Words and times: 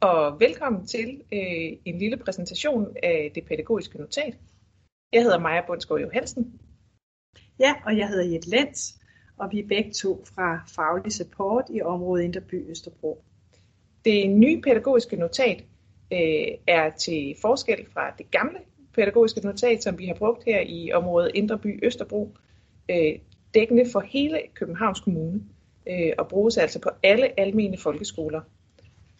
og 0.00 0.40
velkommen 0.40 0.86
til 0.86 1.22
øh, 1.32 1.78
en 1.84 1.98
lille 1.98 2.16
præsentation 2.16 2.96
af 3.02 3.32
det 3.34 3.44
pædagogiske 3.44 3.98
notat. 3.98 4.38
Jeg 5.12 5.22
hedder 5.22 5.38
Maja 5.38 5.66
Bundsgaard 5.66 6.00
Johansen. 6.00 6.60
Ja, 7.58 7.74
og 7.86 7.98
jeg 7.98 8.08
hedder 8.08 8.32
Jette 8.32 8.50
Lenz, 8.50 8.92
og 9.36 9.52
vi 9.52 9.58
er 9.58 9.68
begge 9.68 9.92
to 9.92 10.24
fra 10.34 10.60
Faglig 10.74 11.12
Support 11.12 11.64
i 11.70 11.82
området 11.82 12.24
Inderby 12.24 12.70
Østerbro. 12.70 13.24
Det 14.04 14.30
nye 14.30 14.60
pædagogiske 14.60 15.16
notat 15.16 15.64
øh, 16.12 16.48
er 16.66 16.90
til 16.90 17.34
forskel 17.40 17.86
fra 17.92 18.10
det 18.18 18.30
gamle 18.30 18.58
pædagogiske 18.94 19.40
notat, 19.40 19.82
som 19.82 19.98
vi 19.98 20.06
har 20.06 20.14
brugt 20.14 20.44
her 20.44 20.60
i 20.60 20.92
området 20.92 21.30
Indreby 21.34 21.84
Østerbro, 21.86 22.36
øh, 22.90 23.18
dækkende 23.54 23.90
for 23.92 24.00
hele 24.00 24.40
Københavns 24.54 25.00
Kommune, 25.00 25.42
øh, 25.86 26.12
og 26.18 26.28
bruges 26.28 26.56
altså 26.56 26.80
på 26.80 26.90
alle 27.02 27.40
almene 27.40 27.78
folkeskoler. 27.78 28.40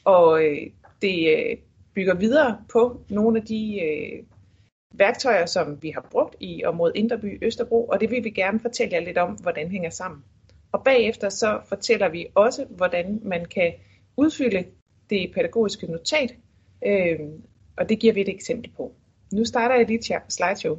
Og 0.04 0.44
øh, 0.44 0.66
det 1.02 1.36
øh, 1.36 1.56
bygger 1.94 2.14
videre 2.14 2.58
på 2.72 3.00
nogle 3.08 3.38
af 3.40 3.46
de 3.46 3.80
øh, 3.80 4.22
værktøjer, 4.92 5.46
som 5.46 5.82
vi 5.82 5.90
har 5.90 6.08
brugt 6.10 6.36
i 6.40 6.64
området 6.64 6.96
Inderby 6.96 7.38
Østerbro, 7.42 7.86
og 7.86 8.00
det 8.00 8.10
vil 8.10 8.24
vi 8.24 8.30
gerne 8.30 8.60
fortælle 8.60 8.94
jer 8.94 9.00
lidt 9.00 9.18
om, 9.18 9.32
hvordan 9.32 9.70
hænger 9.70 9.90
sammen. 9.90 10.24
Og 10.72 10.84
bagefter 10.84 11.28
så 11.28 11.60
fortæller 11.68 12.08
vi 12.08 12.26
også, 12.34 12.64
hvordan 12.64 13.20
man 13.22 13.44
kan 13.44 13.72
udfylde 14.16 14.64
det 15.10 15.32
pædagogiske 15.34 15.86
notat, 15.86 16.34
øh, 16.86 17.18
og 17.76 17.88
det 17.88 17.98
giver 17.98 18.14
vi 18.14 18.20
et 18.20 18.28
eksempel 18.28 18.70
på. 18.76 18.94
Nu 19.32 19.44
starter 19.44 19.74
jeg 19.74 19.86
lige 19.86 20.20
slideshow. 20.28 20.78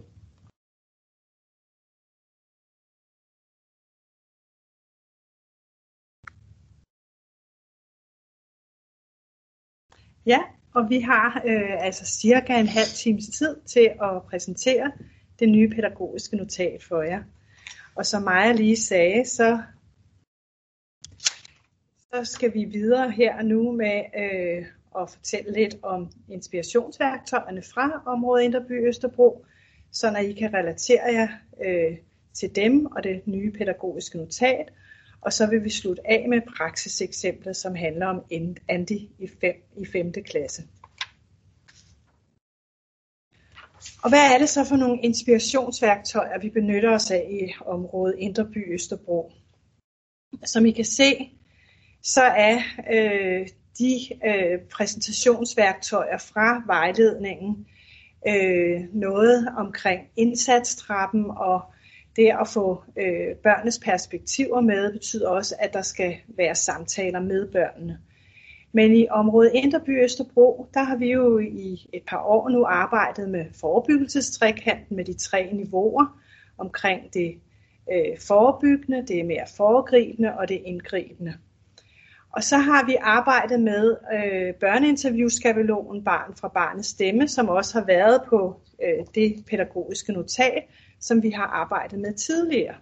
Ja, 10.25 10.39
og 10.73 10.89
vi 10.89 10.99
har 10.99 11.41
øh, 11.45 11.85
altså 11.85 12.05
cirka 12.05 12.59
en 12.59 12.67
halv 12.67 12.87
times 12.95 13.27
tid 13.27 13.55
til 13.65 13.91
at 14.01 14.23
præsentere 14.29 14.91
det 15.39 15.49
nye 15.49 15.69
pædagogiske 15.69 16.35
notat 16.35 16.83
for 16.83 17.01
jer. 17.01 17.23
Og 17.95 18.05
som 18.05 18.23
Maja 18.23 18.51
lige 18.51 18.77
sagde, 18.77 19.25
så, 19.25 19.61
så 21.99 22.23
skal 22.23 22.53
vi 22.53 22.63
videre 22.63 23.11
her 23.11 23.41
nu 23.41 23.71
med 23.71 24.01
øh, 24.17 24.65
at 25.01 25.09
fortælle 25.09 25.53
lidt 25.53 25.75
om 25.83 26.11
inspirationsværktøjerne 26.29 27.61
fra 27.61 28.03
området 28.05 28.43
Inderby 28.43 28.87
Østerbro, 28.87 29.45
så 29.91 30.17
I 30.17 30.31
kan 30.31 30.53
relatere 30.53 31.03
jer 31.03 31.27
øh, 31.65 31.97
til 32.33 32.55
dem 32.55 32.85
og 32.85 33.03
det 33.03 33.27
nye 33.27 33.51
pædagogiske 33.51 34.17
notat, 34.17 34.73
og 35.21 35.33
så 35.33 35.47
vil 35.47 35.63
vi 35.63 35.69
slutte 35.69 36.07
af 36.07 36.25
med 36.29 36.41
praksiseksemplet, 36.57 37.55
som 37.57 37.75
handler 37.75 38.07
om 38.07 38.23
Andy 38.69 38.99
i 39.19 39.29
5. 39.41 39.55
i 39.77 39.85
5. 39.85 40.13
klasse. 40.25 40.63
Og 44.03 44.09
hvad 44.09 44.33
er 44.33 44.37
det 44.37 44.49
så 44.49 44.63
for 44.63 44.75
nogle 44.75 45.01
inspirationsværktøjer, 45.01 46.39
vi 46.39 46.49
benytter 46.49 46.91
os 46.91 47.11
af 47.11 47.27
i 47.31 47.53
området 47.65 48.15
Indreby 48.17 48.73
Østerbro? 48.73 49.31
Som 50.45 50.65
I 50.65 50.71
kan 50.71 50.85
se, 50.85 51.31
så 52.03 52.21
er 52.21 52.57
øh, 52.93 53.47
de 53.79 53.99
øh, 54.25 54.59
præsentationsværktøjer 54.71 56.17
fra 56.17 56.63
vejledningen 56.65 57.67
øh, 58.27 58.81
noget 58.93 59.47
omkring 59.57 60.01
indsatstrappen 60.15 61.25
og 61.29 61.70
det 62.15 62.31
at 62.41 62.47
få 62.47 62.83
øh, 62.97 63.35
børnenes 63.43 63.79
perspektiver 63.79 64.61
med 64.61 64.93
betyder 64.93 65.29
også, 65.29 65.55
at 65.59 65.73
der 65.73 65.81
skal 65.81 66.15
være 66.37 66.55
samtaler 66.55 67.19
med 67.19 67.51
børnene. 67.51 67.99
Men 68.73 68.95
i 68.95 69.07
området 69.09 69.51
Indreby 69.53 70.03
Østerbro, 70.03 70.67
der 70.73 70.83
har 70.83 70.95
vi 70.95 71.11
jo 71.11 71.39
i 71.39 71.89
et 71.93 72.03
par 72.07 72.23
år 72.23 72.49
nu 72.49 72.65
arbejdet 72.65 73.29
med 73.29 73.45
forebyggelsestrækanten 73.61 74.95
med 74.95 75.05
de 75.05 75.13
tre 75.13 75.53
niveauer 75.53 76.21
omkring 76.57 77.13
det 77.13 77.35
øh, 77.91 78.19
forebyggende, 78.27 79.05
det 79.07 79.25
mere 79.25 79.45
foregribende 79.57 80.37
og 80.37 80.49
det 80.49 80.61
indgribende. 80.65 81.33
Og 82.33 82.43
så 82.43 82.57
har 82.57 82.85
vi 82.85 82.95
arbejdet 83.01 83.59
med 83.59 83.95
øh, 84.13 84.53
børneinterviewskabelonen 84.53 86.03
Barn 86.03 86.35
fra 86.35 86.47
Barnets 86.47 86.89
Stemme, 86.89 87.27
som 87.27 87.49
også 87.49 87.79
har 87.79 87.85
været 87.85 88.21
på 88.29 88.61
øh, 88.83 89.05
det 89.15 89.45
pædagogiske 89.49 90.13
notat, 90.13 90.63
som 90.99 91.23
vi 91.23 91.29
har 91.29 91.45
arbejdet 91.45 91.99
med 91.99 92.13
tidligere. 92.13 92.75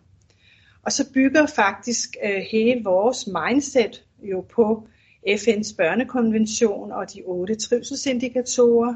Og 0.84 0.92
så 0.92 1.14
bygger 1.14 1.46
faktisk 1.46 2.10
øh, 2.24 2.42
hele 2.52 2.84
vores 2.84 3.28
mindset 3.28 4.04
jo 4.24 4.42
på 4.42 4.88
FN's 5.28 5.76
børnekonvention 5.78 6.92
og 6.92 7.14
de 7.14 7.22
otte 7.26 7.56
trivselsindikatorer. 7.56 8.96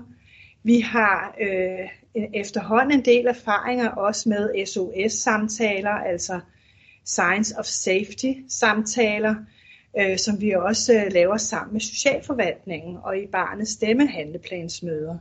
Vi 0.64 0.80
har 0.80 1.36
øh, 1.42 1.90
efterhånden 2.34 3.00
en 3.00 3.06
del 3.06 3.26
erfaringer 3.28 3.90
også 3.90 4.30
med 4.30 4.66
SOS-samtaler, 4.66 5.92
altså 5.92 6.40
Science 7.06 7.56
of 7.60 7.66
Safety-samtaler, 7.66 9.36
øh, 10.00 10.18
som 10.18 10.42
vi 10.42 10.52
også 10.52 10.94
øh, 10.94 11.12
laver 11.12 11.38
sammen 11.38 11.74
med 11.74 11.82
Socialforvaltningen 11.82 12.98
og 13.04 13.18
i 13.18 13.28
Barnets 13.28 13.72
stemmehandleplansmøder. 13.72 15.18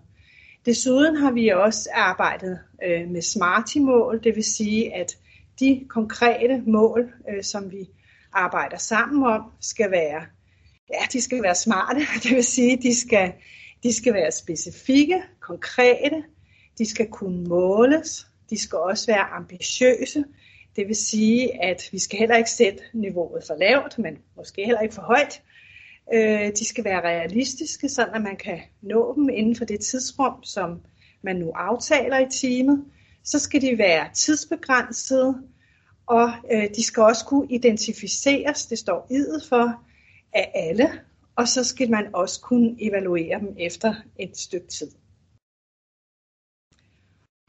Desuden 0.66 1.16
har 1.16 1.30
vi 1.30 1.48
også 1.48 1.88
arbejdet 1.94 2.58
øh, 2.84 3.08
med 3.08 3.22
SMARTI-mål, 3.22 4.20
det 4.24 4.36
vil 4.36 4.44
sige, 4.44 4.94
at 4.94 5.18
de 5.60 5.84
konkrete 5.88 6.62
mål, 6.66 7.12
øh, 7.30 7.42
som 7.42 7.70
vi 7.70 7.88
arbejder 8.32 8.76
sammen 8.76 9.24
om, 9.24 9.42
skal 9.60 9.90
være, 9.90 10.22
ja, 10.90 11.06
de 11.12 11.20
skal 11.20 11.42
være 11.42 11.54
smarte, 11.54 12.00
det 12.22 12.36
vil 12.36 12.44
sige, 12.44 12.76
de 12.76 13.00
skal, 13.00 13.32
de 13.82 13.92
skal 13.92 14.14
være 14.14 14.32
specifikke, 14.32 15.22
konkrete, 15.40 16.22
de 16.78 16.86
skal 16.86 17.08
kunne 17.08 17.44
måles, 17.48 18.26
de 18.50 18.58
skal 18.58 18.78
også 18.78 19.06
være 19.06 19.24
ambitiøse, 19.24 20.24
det 20.76 20.88
vil 20.88 20.96
sige, 20.96 21.62
at 21.62 21.88
vi 21.92 21.98
skal 21.98 22.18
heller 22.18 22.36
ikke 22.36 22.50
sætte 22.50 22.82
niveauet 22.92 23.44
for 23.46 23.54
lavt, 23.54 23.98
men 23.98 24.18
måske 24.36 24.64
heller 24.64 24.80
ikke 24.80 24.94
for 24.94 25.02
højt. 25.02 25.42
Øh, 26.14 26.52
de 26.58 26.64
skal 26.64 26.84
være 26.84 27.00
realistiske, 27.00 27.88
så 27.88 28.06
at 28.14 28.22
man 28.22 28.36
kan 28.36 28.60
nå 28.82 29.14
dem 29.14 29.28
inden 29.28 29.56
for 29.56 29.64
det 29.64 29.80
tidsrum, 29.80 30.44
som 30.44 30.80
man 31.22 31.36
nu 31.36 31.50
aftaler 31.54 32.18
i 32.18 32.30
teamet. 32.30 32.84
Så 33.24 33.38
skal 33.38 33.62
de 33.62 33.78
være 33.78 34.08
tidsbegrænsede, 34.14 35.42
og 36.06 36.30
øh, 36.52 36.68
de 36.76 36.82
skal 36.82 37.02
også 37.02 37.24
kunne 37.24 37.46
identificeres, 37.50 38.66
det 38.66 38.78
står 38.78 39.06
idet 39.10 39.42
for, 39.48 39.82
af 40.32 40.50
alle, 40.54 40.90
og 41.36 41.48
så 41.48 41.64
skal 41.64 41.90
man 41.90 42.06
også 42.12 42.40
kunne 42.40 42.76
evaluere 42.80 43.40
dem 43.40 43.56
efter 43.58 43.94
et 44.18 44.36
stykke 44.36 44.66
tid. 44.66 44.90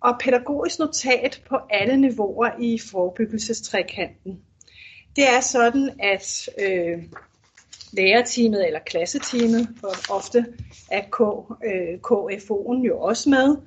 Og 0.03 0.19
pædagogisk 0.19 0.79
notat 0.79 1.41
på 1.49 1.57
alle 1.69 1.97
niveauer 1.97 2.49
i 2.59 2.79
forebyggelsestrækanten. 2.91 4.41
Det 5.15 5.23
er 5.29 5.41
sådan, 5.41 5.89
at 5.99 6.49
øh, 6.59 7.03
lærerteamet 7.93 8.67
eller 8.67 8.79
klasseteamet, 8.79 9.69
for 9.79 10.13
ofte 10.13 10.45
er 10.91 11.01
K, 11.01 11.19
øh, 11.65 11.99
KFO'en 12.07 12.87
jo 12.87 12.99
også 12.99 13.29
med, 13.29 13.57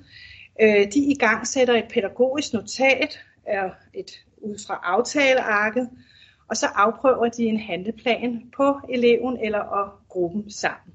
øh, 0.61 0.91
de 0.93 0.99
i 0.99 1.15
gang 1.15 1.47
sætter 1.47 1.73
et 1.73 1.91
pædagogisk 1.93 2.53
notat 2.53 3.19
er 3.45 3.69
et, 3.93 4.11
ud 4.37 4.65
fra 4.67 4.79
aftalearket, 4.83 5.89
og 6.49 6.57
så 6.57 6.65
afprøver 6.65 7.29
de 7.29 7.43
en 7.43 7.59
handleplan 7.59 8.43
på 8.57 8.79
eleven 8.89 9.37
eller 9.39 9.59
og 9.59 9.91
gruppen 10.09 10.51
sammen. 10.51 10.93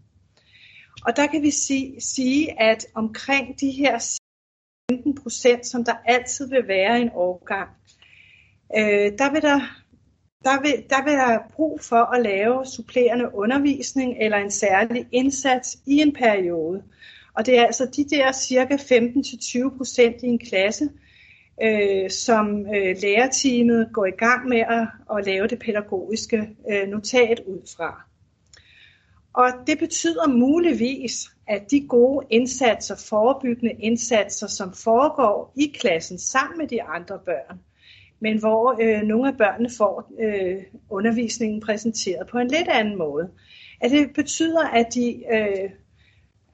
Og 1.07 1.17
der 1.17 1.27
kan 1.27 1.43
vi 1.43 1.51
sige, 1.51 2.01
sige, 2.01 2.61
at 2.61 2.87
omkring 2.95 3.61
de 3.61 3.71
her 3.71 3.99
procent, 5.23 5.67
som 5.67 5.85
der 5.85 5.95
altid 6.05 6.49
vil 6.49 6.69
være 6.69 7.01
en 7.01 7.11
årgang, 7.15 7.69
øh, 8.77 9.19
der 9.19 9.33
vil 9.33 9.43
der 9.43 9.61
der 10.45 10.61
vil, 10.63 10.85
der 10.91 11.05
vil 11.05 11.13
der 11.13 11.39
brug 11.55 11.81
for 11.81 12.15
at 12.15 12.23
lave 12.23 12.67
supplerende 12.67 13.35
undervisning 13.35 14.17
eller 14.21 14.37
en 14.37 14.51
særlig 14.51 15.07
indsats 15.13 15.79
i 15.87 15.97
en 15.97 16.13
periode. 16.13 16.83
Og 17.35 17.47
det 17.47 17.59
er 17.59 17.67
altså 17.67 17.87
de 17.97 18.05
der 18.05 18.33
cirka 18.33 18.77
15-20 18.77 19.77
procent 19.77 20.23
i 20.23 20.27
en 20.27 20.39
klasse, 20.39 20.89
øh, 21.63 22.11
som 22.11 22.67
øh, 22.75 22.97
lærerteamet 23.03 23.89
går 23.93 24.07
i 24.07 24.17
gang 24.19 24.49
med 24.49 24.61
at, 24.61 24.89
at 25.17 25.27
lave 25.27 25.47
det 25.47 25.59
pædagogiske 25.59 26.49
øh, 26.71 26.89
notat 26.89 27.41
ud 27.47 27.61
fra. 27.77 28.12
Og 29.35 29.49
det 29.67 29.79
betyder 29.79 30.29
muligvis, 30.29 31.31
at 31.49 31.71
de 31.71 31.87
gode 31.89 32.27
indsatser, 32.31 32.97
forebyggende 33.09 33.73
indsatser, 33.73 34.47
som 34.47 34.73
foregår 34.73 35.53
i 35.57 35.73
klassen 35.81 36.19
sammen 36.19 36.59
med 36.59 36.69
de 36.69 36.83
andre 36.83 37.19
børn, 37.19 37.61
men 38.21 38.39
hvor 38.39 38.77
øh, 38.81 39.03
nogle 39.03 39.29
af 39.29 39.37
børnene 39.37 39.71
får 39.79 40.13
øh, 40.21 40.63
undervisningen 40.91 41.61
præsenteret 41.61 42.29
på 42.29 42.39
en 42.39 42.49
lidt 42.49 42.69
anden 42.69 42.99
måde. 42.99 43.31
At 43.81 43.91
det 43.91 44.15
betyder, 44.15 44.69
at 44.69 44.87
de 44.95 45.23
øh, 45.35 45.71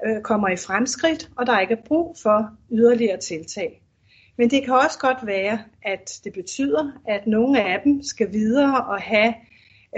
øh, 0.07 0.23
kommer 0.23 0.49
i 0.49 0.57
fremskridt, 0.57 1.31
og 1.37 1.47
der 1.47 1.61
ikke 1.61 1.75
er 1.75 1.83
brug 1.87 2.17
for 2.23 2.51
yderligere 2.73 3.21
tiltag. 3.21 3.83
Men 4.37 4.51
det 4.51 4.65
kan 4.65 4.75
også 4.75 4.99
godt 4.99 5.27
være, 5.27 5.59
at 5.83 6.21
det 6.25 6.33
betyder, 6.33 6.93
at 7.09 7.27
nogle 7.27 7.63
af 7.63 7.81
dem 7.85 8.03
skal 8.03 8.33
videre 8.33 8.85
og 8.85 9.01
have 9.01 9.35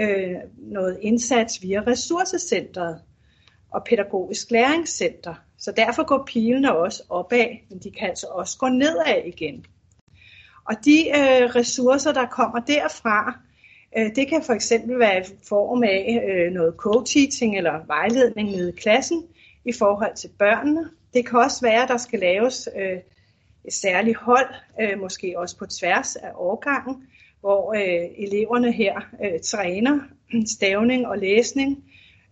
øh, 0.01 0.35
noget 0.57 0.99
indsats 1.01 1.61
via 1.61 1.81
ressourcecentret. 1.87 3.01
og 3.73 3.83
pædagogisk 3.83 4.51
læringscenter. 4.51 5.33
Så 5.57 5.71
derfor 5.71 6.03
går 6.03 6.23
pilene 6.27 6.75
også 6.75 7.03
opad, 7.09 7.47
men 7.69 7.79
de 7.79 7.91
kan 7.91 8.09
altså 8.09 8.27
også 8.27 8.57
gå 8.57 8.67
nedad 8.67 9.23
igen. 9.25 9.65
Og 10.65 10.75
de 10.85 11.09
øh, 11.09 11.55
ressourcer, 11.55 12.11
der 12.11 12.25
kommer 12.25 12.59
derfra, 12.59 13.39
øh, 13.97 14.15
det 14.15 14.27
kan 14.27 14.43
for 14.43 14.53
eksempel 14.53 14.99
være 14.99 15.19
i 15.19 15.23
form 15.49 15.83
af 15.83 16.23
øh, 16.27 16.51
noget 16.51 16.73
co-teaching 16.73 17.57
eller 17.57 17.85
vejledning 17.85 18.51
nede 18.51 18.69
i 18.69 18.75
klassen 18.75 19.23
i 19.65 19.73
forhold 19.73 20.15
til 20.15 20.29
børnene. 20.39 20.89
Det 21.13 21.25
kan 21.29 21.39
også 21.39 21.61
være, 21.61 21.83
at 21.83 21.89
der 21.89 21.97
skal 21.97 22.19
laves 22.19 22.69
øh, 22.75 22.99
et 23.65 23.73
særligt 23.73 24.17
hold, 24.17 24.53
øh, 24.81 24.99
måske 24.99 25.33
også 25.37 25.57
på 25.57 25.65
tværs 25.65 26.15
af 26.15 26.31
årgangen, 26.35 27.07
hvor 27.41 27.73
øh, 27.73 28.09
eleverne 28.17 28.71
her 28.71 29.01
øh, 29.23 29.39
træner 29.39 29.99
stavning 30.55 31.07
og 31.07 31.17
læsning 31.17 31.83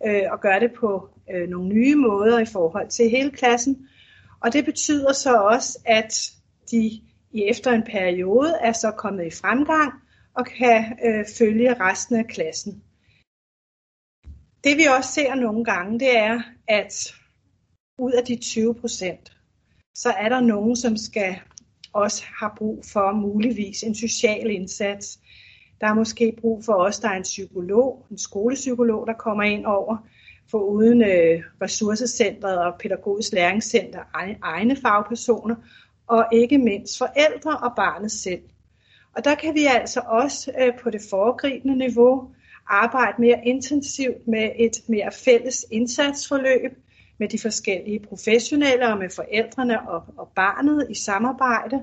øh, 0.07 0.23
og 0.31 0.41
gør 0.41 0.59
det 0.59 0.71
på 0.79 1.09
øh, 1.33 1.49
nogle 1.49 1.69
nye 1.69 1.95
måder 1.95 2.39
i 2.39 2.45
forhold 2.45 2.89
til 2.89 3.09
hele 3.09 3.31
klassen. 3.31 3.87
Og 4.41 4.53
det 4.53 4.65
betyder 4.65 5.13
så 5.13 5.35
også, 5.35 5.79
at 5.85 6.31
de 6.71 7.01
i 7.31 7.43
efter 7.43 7.71
en 7.71 7.83
periode 7.83 8.53
er 8.61 8.71
så 8.71 8.91
kommet 8.91 9.25
i 9.25 9.31
fremgang 9.41 9.93
og 10.33 10.45
kan 10.45 10.97
øh, 11.05 11.25
følge 11.37 11.73
resten 11.73 12.15
af 12.15 12.27
klassen. 12.27 12.83
Det 14.63 14.77
vi 14.77 14.85
også 14.97 15.11
ser 15.11 15.35
nogle 15.35 15.65
gange, 15.65 15.99
det 15.99 16.17
er, 16.17 16.41
at 16.67 17.15
ud 17.99 18.11
af 18.11 18.25
de 18.25 18.35
20 18.35 18.75
procent, 18.75 19.37
så 19.95 20.09
er 20.09 20.29
der 20.29 20.39
nogen, 20.39 20.75
som 20.75 20.97
skal 20.97 21.39
også 21.93 22.23
har 22.39 22.53
brug 22.57 22.83
for 22.93 23.11
muligvis 23.11 23.83
en 23.83 23.95
social 23.95 24.51
indsats. 24.51 25.19
Der 25.81 25.87
er 25.87 25.93
måske 25.93 26.33
brug 26.41 26.65
for 26.65 26.73
os, 26.73 26.99
der 26.99 27.09
er 27.09 27.17
en 27.17 27.23
psykolog, 27.23 28.05
en 28.11 28.17
skolepsykolog, 28.17 29.07
der 29.07 29.13
kommer 29.13 29.43
ind 29.43 29.65
over, 29.65 29.97
for 30.51 30.59
uden 30.59 31.01
øh, 31.01 31.43
ressourcecentret 31.61 32.57
og 32.57 32.73
pædagogisk 32.79 33.33
læringscenter 33.33 33.99
egne 34.41 34.75
fagpersoner, 34.75 35.55
og 36.07 36.25
ikke 36.33 36.57
mindst 36.57 36.97
forældre 36.97 37.57
og 37.57 37.75
barnet 37.75 38.11
selv. 38.11 38.41
Og 39.15 39.23
der 39.23 39.35
kan 39.35 39.55
vi 39.55 39.65
altså 39.65 40.01
også 40.05 40.51
øh, 40.59 40.73
på 40.83 40.89
det 40.89 41.01
foregribende 41.09 41.77
niveau 41.77 42.29
arbejde 42.67 43.21
mere 43.21 43.41
intensivt 43.45 44.27
med 44.27 44.49
et 44.59 44.77
mere 44.87 45.11
fælles 45.11 45.65
indsatsforløb 45.71 46.77
med 47.19 47.27
de 47.27 47.39
forskellige 47.39 47.99
professionelle 47.99 48.87
og 48.87 48.97
med 48.97 49.09
forældrene 49.09 49.89
og, 49.89 50.03
og 50.17 50.31
barnet 50.35 50.87
i 50.89 50.95
samarbejde. 50.95 51.81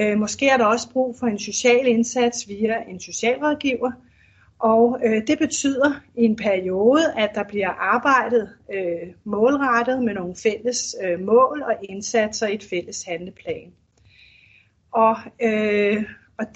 Øh, 0.00 0.18
måske 0.18 0.48
er 0.48 0.56
der 0.56 0.64
også 0.64 0.90
brug 0.92 1.16
for 1.18 1.26
en 1.26 1.38
social 1.38 1.86
indsats 1.86 2.48
via 2.48 2.82
en 2.88 3.00
socialrådgiver, 3.00 3.92
og 4.58 5.00
øh, 5.04 5.26
det 5.26 5.38
betyder 5.38 6.00
i 6.14 6.24
en 6.24 6.36
periode, 6.36 7.12
at 7.16 7.30
der 7.34 7.42
bliver 7.42 7.68
arbejdet 7.68 8.48
øh, 8.74 9.14
målrettet 9.24 10.02
med 10.02 10.14
nogle 10.14 10.34
fælles 10.36 10.96
øh, 11.04 11.20
mål 11.20 11.62
og 11.62 11.74
indsatser 11.82 12.46
i 12.46 12.54
et 12.54 12.64
fælles 12.64 13.04
handleplan. 13.04 13.72
Og, 14.92 15.16
øh, 15.42 16.04
og 16.38 16.46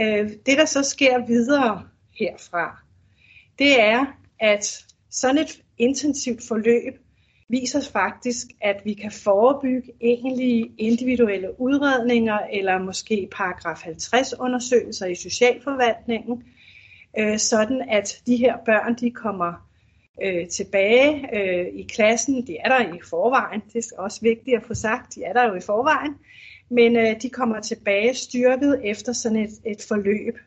øh, 0.00 0.30
det, 0.46 0.58
der 0.58 0.64
så 0.64 0.82
sker 0.82 1.26
videre 1.26 1.82
herfra, 2.18 2.82
det 3.58 3.80
er, 3.80 4.04
at 4.40 4.84
sådan 5.10 5.38
et 5.38 5.62
intensivt 5.78 6.40
forløb 6.48 7.05
viser 7.48 7.90
faktisk, 7.92 8.46
at 8.60 8.76
vi 8.84 8.94
kan 8.94 9.10
forebygge 9.10 9.92
egentlige 10.00 10.70
individuelle 10.78 11.60
udredninger 11.60 12.38
eller 12.38 12.78
måske 12.78 13.28
paragraf 13.32 13.82
50 13.82 14.34
undersøgelser 14.40 15.06
i 15.06 15.14
socialforvaltningen, 15.14 16.42
øh, 17.18 17.38
sådan 17.38 17.88
at 17.90 18.22
de 18.26 18.36
her 18.36 18.56
børn 18.64 18.94
de 18.94 19.10
kommer 19.10 19.68
øh, 20.22 20.48
tilbage 20.48 21.36
øh, 21.36 21.66
i 21.74 21.82
klassen. 21.82 22.46
De 22.46 22.56
er 22.58 22.68
der 22.68 22.94
i 22.94 23.00
forvejen, 23.10 23.62
det 23.72 23.76
er 23.76 24.02
også 24.02 24.20
vigtigt 24.20 24.56
at 24.56 24.66
få 24.66 24.74
sagt, 24.74 25.14
de 25.14 25.22
er 25.24 25.32
der 25.32 25.48
jo 25.48 25.54
i 25.54 25.60
forvejen, 25.60 26.14
men 26.68 26.96
øh, 26.96 27.22
de 27.22 27.30
kommer 27.30 27.60
tilbage 27.60 28.14
styrket 28.14 28.80
efter 28.84 29.12
sådan 29.12 29.38
et, 29.38 29.50
et 29.64 29.86
forløb 29.88 30.38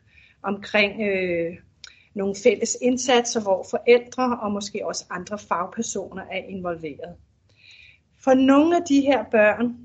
omkring 0.42 1.02
øh, 1.02 1.56
nogle 2.14 2.34
fælles 2.42 2.78
indsatser, 2.82 3.40
hvor 3.40 3.66
forældre 3.70 4.38
og 4.42 4.52
måske 4.52 4.86
også 4.86 5.04
andre 5.10 5.38
fagpersoner 5.38 6.22
er 6.22 6.42
involveret. 6.48 7.16
For 8.24 8.34
nogle 8.34 8.76
af 8.76 8.82
de 8.88 9.00
her 9.00 9.24
børn 9.30 9.76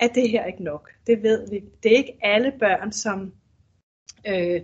er 0.00 0.08
det 0.08 0.30
her 0.30 0.44
ikke 0.44 0.64
nok. 0.64 0.90
Det 1.06 1.22
ved 1.22 1.50
vi. 1.50 1.60
Det 1.82 1.92
er 1.92 1.96
ikke 1.96 2.18
alle 2.22 2.52
børn, 2.60 2.92
som 2.92 3.32
øh, 4.28 4.60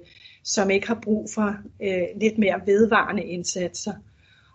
som 0.46 0.70
ikke 0.70 0.86
har 0.86 1.00
brug 1.02 1.28
for 1.34 1.56
øh, 1.82 2.20
lidt 2.20 2.38
mere 2.38 2.60
vedvarende 2.66 3.24
indsatser. 3.24 3.92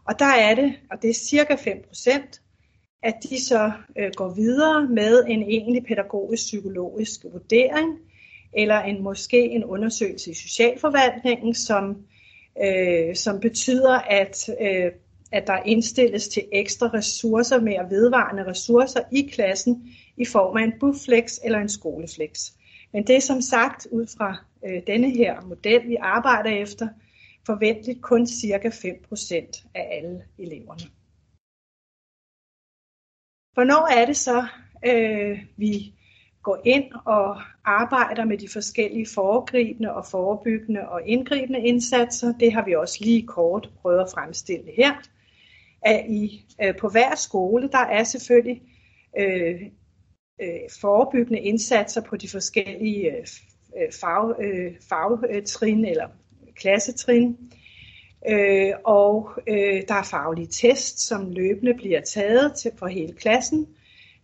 Og 0.07 0.19
der 0.19 0.33
er 0.39 0.55
det, 0.55 0.73
og 0.91 1.01
det 1.01 1.09
er 1.09 1.13
cirka 1.13 1.53
5%, 1.55 2.99
at 3.03 3.15
de 3.29 3.45
så 3.45 3.71
øh, 3.97 4.11
går 4.15 4.33
videre 4.33 4.87
med 4.87 5.23
en 5.27 5.43
egentlig 5.43 5.85
pædagogisk-psykologisk 5.85 7.25
vurdering, 7.31 7.99
eller 8.53 8.79
en 8.79 9.03
måske 9.03 9.41
en 9.41 9.63
undersøgelse 9.63 10.31
i 10.31 10.33
socialforvaltningen, 10.33 11.55
som, 11.55 11.97
øh, 12.63 13.15
som 13.15 13.39
betyder, 13.39 13.99
at, 13.99 14.49
øh, 14.61 14.91
at 15.31 15.47
der 15.47 15.63
indstilles 15.65 16.27
til 16.27 16.43
ekstra 16.51 16.87
ressourcer, 16.87 17.61
mere 17.61 17.89
vedvarende 17.89 18.45
ressourcer 18.45 19.01
i 19.11 19.29
klassen, 19.33 19.89
i 20.17 20.25
form 20.25 20.57
af 20.57 20.63
en 20.63 20.73
bufflex 20.79 21.37
eller 21.43 21.59
en 21.59 21.69
skoleflex. 21.69 22.51
Men 22.93 23.07
det 23.07 23.15
er 23.15 23.21
som 23.21 23.41
sagt 23.41 23.87
ud 23.91 24.07
fra 24.17 24.45
øh, 24.65 24.81
denne 24.87 25.11
her 25.11 25.41
model, 25.41 25.87
vi 25.87 25.95
arbejder 25.95 26.49
efter, 26.49 26.87
forventeligt 27.45 28.01
kun 28.01 28.27
cirka 28.27 28.69
5% 28.69 29.69
af 29.75 29.87
alle 29.91 30.23
eleverne. 30.37 30.83
Hvornår 33.53 33.87
er 34.01 34.05
det 34.05 34.17
så, 34.17 34.47
øh, 34.85 35.39
vi 35.57 35.93
går 36.43 36.61
ind 36.65 36.91
og 37.05 37.41
arbejder 37.65 38.25
med 38.25 38.37
de 38.37 38.49
forskellige 38.49 39.07
foregribende 39.13 39.93
og 39.93 40.05
forebyggende 40.05 40.89
og 40.89 41.01
indgribende 41.05 41.59
indsatser? 41.59 42.33
Det 42.39 42.53
har 42.53 42.65
vi 42.65 42.75
også 42.75 42.97
lige 43.01 43.27
kort 43.27 43.69
prøvet 43.81 43.99
at 43.99 44.11
fremstille 44.13 44.71
her. 44.77 44.91
At 45.81 46.05
i, 46.09 46.45
øh, 46.63 46.77
på 46.77 46.89
hver 46.89 47.15
skole, 47.15 47.69
der 47.71 47.85
er 47.85 48.03
selvfølgelig 48.03 48.61
øh, 49.19 49.61
øh, 50.41 50.69
forebyggende 50.81 51.39
indsatser 51.39 52.01
på 52.01 52.17
de 52.17 52.29
forskellige 52.29 53.11
øh, 53.11 53.27
øh, 53.77 53.91
fag, 54.01 54.35
øh, 54.39 54.73
fagtrin 54.89 55.85
eller 55.85 56.07
klassetrin. 56.55 57.37
Øh, 58.29 58.73
og 58.85 59.29
øh, 59.47 59.81
der 59.87 59.95
er 59.95 60.03
faglige 60.03 60.47
test, 60.47 61.07
som 61.07 61.31
løbende 61.31 61.73
bliver 61.73 62.01
taget 62.01 62.55
til, 62.55 62.71
for 62.77 62.87
hele 62.87 63.13
klassen. 63.13 63.67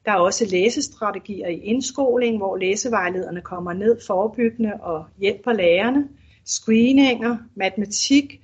Der 0.07 0.13
er 0.13 0.17
også 0.17 0.45
læsestrategier 0.51 1.47
i 1.47 1.59
indskoling, 1.59 2.37
hvor 2.37 2.57
læsevejlederne 2.57 3.41
kommer 3.41 3.73
ned 3.73 3.99
forebyggende 4.07 4.73
og 4.73 5.05
hjælper 5.17 5.53
lærerne. 5.53 6.07
Screeninger, 6.45 7.37
matematik, 7.55 8.41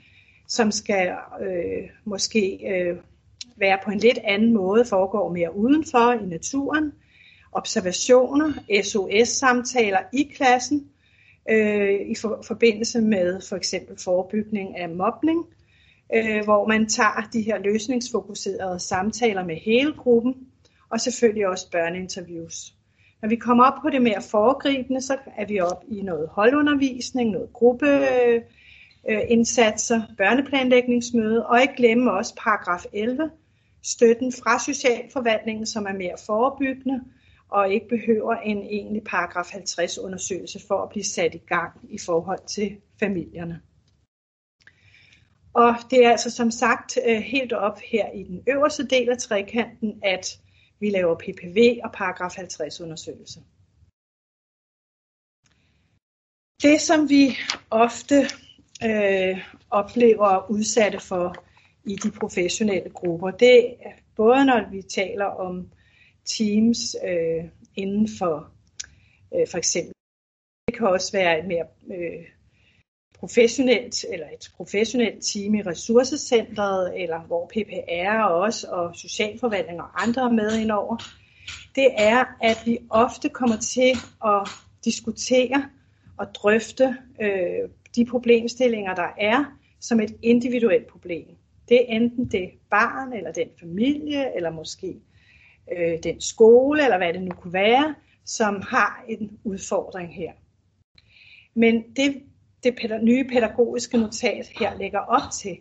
som 0.48 0.72
skal 0.72 1.16
øh, 1.42 1.90
måske 2.06 2.60
øh, 2.68 2.98
være 3.58 3.78
på 3.86 3.92
en 3.92 4.00
lidt 4.00 4.18
anden 4.24 4.54
måde, 4.54 4.86
foregår 4.86 5.34
mere 5.34 5.56
udenfor 5.56 6.12
i 6.12 6.26
naturen 6.26 6.92
observationer, 7.52 8.54
SOS-samtaler 8.84 10.00
i 10.14 10.24
klassen 10.24 10.88
øh, 11.50 12.00
i 12.06 12.16
for, 12.16 12.44
forbindelse 12.48 13.02
med 13.02 13.42
for 13.50 13.56
eksempel 13.56 13.98
forebygning 14.04 14.78
af 14.78 14.90
mobning, 14.90 15.46
øh, 16.16 16.44
hvor 16.44 16.68
man 16.68 16.88
tager 16.88 17.30
de 17.34 17.42
her 17.42 17.58
løsningsfokuserede 17.58 18.80
samtaler 18.80 19.46
med 19.46 19.56
hele 19.56 19.94
gruppen, 19.94 20.36
og 20.94 21.02
selvfølgelig 21.02 21.48
også 21.48 21.72
børneinterviews. 21.72 22.74
Når 23.22 23.30
vi 23.30 23.36
kommer 23.36 23.66
op 23.66 23.82
på 23.82 23.90
det 23.90 24.02
mere 24.02 24.22
foregribende, 24.22 25.02
så 25.02 25.18
er 25.38 25.46
vi 25.46 25.60
op 25.60 25.84
i 25.88 26.02
noget 26.02 26.30
holdundervisning, 26.30 27.32
noget 27.32 27.54
gruppeindsatser, 27.54 30.02
børneplanlægningsmøde, 30.18 31.46
og 31.46 31.62
ikke 31.62 31.74
glemme 31.78 32.12
også 32.12 32.36
paragraf 32.36 32.86
11, 32.94 33.32
støtten 33.84 34.32
fra 34.32 34.60
socialforvaltningen, 34.60 35.66
som 35.66 35.86
er 35.86 35.94
mere 35.94 36.16
forebyggende, 36.26 37.02
og 37.50 37.74
ikke 37.74 37.88
behøver 37.88 38.36
en 38.36 38.58
egentlig 38.58 39.04
paragraf 39.04 39.52
50 39.52 39.98
undersøgelse 39.98 40.60
for 40.68 40.84
at 40.84 40.90
blive 40.90 41.04
sat 41.04 41.36
i 41.36 41.42
gang 41.48 41.72
i 41.90 41.98
forhold 42.06 42.48
til 42.48 42.78
familierne. 43.00 43.62
Og 45.54 45.76
det 45.92 46.06
er 46.06 46.12
altså 46.12 46.32
som 46.32 46.52
sagt 46.52 46.98
øh, 47.08 47.18
helt 47.18 47.54
op 47.54 47.80
her 47.92 48.12
i 48.12 48.24
den 48.24 48.44
øverste 48.48 48.88
del 48.88 49.10
af 49.10 49.18
trekanten, 49.18 50.00
at 50.04 50.40
vi 50.84 50.90
laver 50.90 51.16
PPV 51.16 51.80
og 51.84 51.92
paragraf 51.92 52.36
50 52.36 52.82
undersøgelse. 52.82 53.40
Det 56.64 56.82
som 56.82 57.10
vi 57.10 57.24
ofte 57.70 58.18
øh, 58.90 59.38
oplever 59.70 60.52
udsatte 60.52 61.00
for 61.00 61.46
i 61.86 61.96
de 61.96 62.12
professionelle 62.12 62.90
grupper, 62.90 63.32
det 63.32 63.58
er 63.88 63.92
både 64.16 64.46
når 64.46 64.70
vi 64.72 64.82
taler 64.82 65.26
om 65.26 65.72
teams 66.26 66.96
øh, 67.10 67.44
inden 67.76 68.08
for 68.20 68.36
øh, 69.36 69.48
for 69.52 69.58
eksempel. 69.58 69.94
Det 70.68 70.78
kan 70.78 70.88
også 70.88 71.12
være 71.12 71.40
et 71.40 71.48
mere 71.48 71.68
øh, 71.96 72.26
professionelt 73.24 74.06
eller 74.10 74.26
et 74.34 74.52
professionelt 74.58 75.24
team 75.26 75.56
i 75.56 75.62
ressourcecentret, 75.62 77.02
eller 77.04 77.20
hvor 77.20 77.46
PPR 77.46 78.24
også 78.24 78.68
og 78.68 78.96
socialforvaltning 78.96 79.82
og 79.82 80.04
andre 80.04 80.22
er 80.22 80.32
med 80.32 80.60
indover, 80.60 80.98
det 81.76 81.88
er, 81.98 82.26
at 82.42 82.58
vi 82.66 82.78
ofte 82.90 83.30
kommer 83.30 83.58
til 83.58 83.92
at 84.26 84.48
diskutere 84.86 85.70
og 86.18 86.36
drøfte 86.36 86.98
øh, 87.22 87.70
de 87.96 88.06
problemstillinger, 88.06 88.96
der 88.96 89.08
er, 89.18 89.46
som 89.80 90.00
et 90.00 90.16
individuelt 90.22 90.88
problem. 90.88 91.28
Det 91.70 91.78
er 91.82 91.96
enten 91.96 92.26
det 92.26 92.50
barn, 92.70 93.14
eller 93.14 93.32
den 93.32 93.48
familie, 93.60 94.36
eller 94.36 94.52
måske 94.52 94.96
øh, 95.78 96.04
den 96.04 96.22
skole, 96.22 96.84
eller 96.84 96.98
hvad 96.98 97.14
det 97.14 97.22
nu 97.22 97.32
kunne 97.32 97.54
være, 97.54 97.96
som 98.26 98.62
har 98.62 99.06
en 99.10 99.40
udfordring 99.44 100.16
her. 100.16 100.32
Men 101.56 101.84
det, 101.96 102.24
det 102.64 103.04
nye 103.04 103.24
pædagogiske 103.24 103.98
notat 103.98 104.52
her 104.60 104.78
lægger 104.78 105.00
op 105.00 105.32
til, 105.34 105.58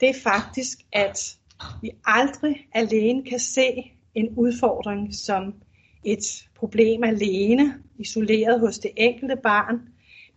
det 0.00 0.08
er 0.08 0.20
faktisk, 0.22 0.78
at 0.92 1.36
vi 1.82 1.90
aldrig 2.04 2.66
alene 2.72 3.24
kan 3.24 3.38
se 3.38 3.92
en 4.14 4.34
udfordring 4.36 5.14
som 5.14 5.54
et 6.04 6.48
problem 6.56 7.04
alene, 7.04 7.74
isoleret 7.98 8.60
hos 8.60 8.78
det 8.78 8.90
enkelte 8.96 9.36
barn, 9.42 9.80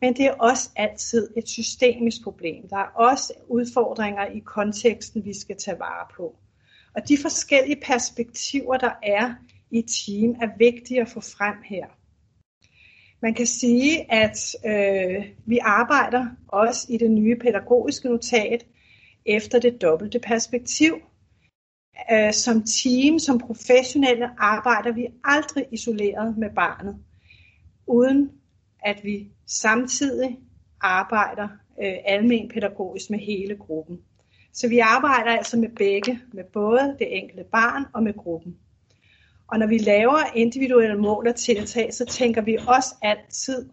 men 0.02 0.14
det 0.14 0.26
er 0.26 0.34
også 0.34 0.70
altid 0.76 1.30
et 1.38 1.50
systemisk 1.50 2.24
problem. 2.24 2.68
Der 2.70 2.78
er 2.78 2.92
også 2.96 3.34
udfordringer 3.48 4.26
i 4.26 4.40
konteksten, 4.40 5.26
vi 5.26 5.34
skal 5.34 5.58
tage 5.58 5.80
vare 5.80 6.08
på. 6.18 6.36
Og 6.96 7.08
de 7.10 7.18
forskellige 7.22 7.82
perspektiver, 7.86 8.78
der 8.78 8.92
er 9.04 9.34
i 9.72 9.82
team, 9.82 10.32
er 10.42 10.58
vigtige 10.58 11.02
at 11.02 11.10
få 11.10 11.22
frem 11.22 11.56
her. 11.66 11.86
Man 13.26 13.34
kan 13.34 13.46
sige, 13.46 14.12
at 14.12 14.56
øh, 14.66 15.26
vi 15.46 15.58
arbejder 15.62 16.26
også 16.48 16.88
i 16.90 16.98
det 16.98 17.12
nye 17.12 17.36
pædagogiske 17.36 18.10
notat 18.10 18.66
efter 19.26 19.60
det 19.60 19.82
dobbelte 19.82 20.20
perspektiv. 20.20 20.94
Øh, 22.12 22.34
som 22.34 22.64
team, 22.64 23.20
som 23.20 23.40
professionelle, 23.40 24.30
arbejder 24.38 24.92
vi 24.92 25.08
aldrig 25.24 25.66
isoleret 25.72 26.38
med 26.38 26.50
barnet, 26.56 26.96
uden 27.88 28.32
at 28.84 29.00
vi 29.04 29.32
samtidig 29.48 30.40
arbejder 30.82 31.48
øh, 31.84 31.96
almen 32.06 32.50
pædagogisk 32.50 33.10
med 33.10 33.20
hele 33.20 33.56
gruppen. 33.56 34.00
Så 34.54 34.68
vi 34.68 34.80
arbejder 34.80 35.38
altså 35.38 35.58
med 35.58 35.70
begge, 35.70 36.20
med 36.34 36.44
både 36.54 36.96
det 37.00 37.18
enkelte 37.18 37.44
barn 37.52 37.86
og 37.94 38.04
med 38.04 38.14
gruppen. 38.14 38.58
Og 39.48 39.60
når 39.60 39.68
vi 39.68 39.78
laver 39.78 40.36
individuelle 40.36 40.98
mål 40.98 41.28
og 41.28 41.36
tiltag, 41.36 41.94
så 41.94 42.06
tænker 42.06 42.42
vi 42.42 42.58
også 42.68 42.96
altid 43.02 43.70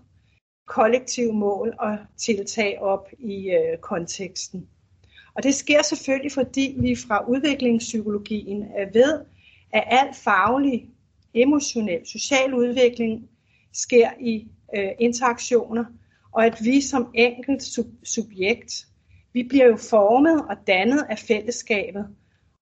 kollektive 0.66 1.32
mål 1.32 1.74
og 1.78 1.98
tiltag 2.16 2.78
op 2.80 3.08
i 3.18 3.50
øh, 3.50 3.78
konteksten. 3.78 4.68
Og 5.34 5.42
det 5.42 5.54
sker 5.54 5.82
selvfølgelig, 5.82 6.32
fordi 6.32 6.76
vi 6.78 6.96
fra 6.96 7.28
udviklingspsykologien 7.28 8.62
øh, 8.62 8.94
ved, 8.94 9.20
at 9.72 9.84
al 9.86 10.14
faglig, 10.14 10.88
emotionel, 11.34 12.06
social 12.06 12.54
udvikling 12.54 13.28
sker 13.72 14.10
i 14.20 14.48
øh, 14.76 14.90
interaktioner, 15.00 15.84
og 16.32 16.46
at 16.46 16.58
vi 16.64 16.80
som 16.80 17.10
enkelt 17.14 17.62
sub- 17.62 18.04
subjekt, 18.04 18.86
vi 19.32 19.42
bliver 19.42 19.66
jo 19.66 19.76
formet 19.76 20.42
og 20.42 20.56
dannet 20.66 21.06
af 21.08 21.18
fællesskabet, 21.18 22.06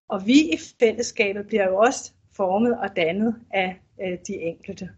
og 0.09 0.27
vi 0.27 0.41
i 0.41 0.59
fællesskabet 0.81 1.47
bliver 1.47 1.65
jo 1.69 1.77
også 1.77 2.13
formet 2.37 2.79
og 2.79 2.97
dannet 2.97 3.35
af 3.51 3.81
øh, 4.03 4.19
de 4.27 4.35
enkelte. 4.35 4.91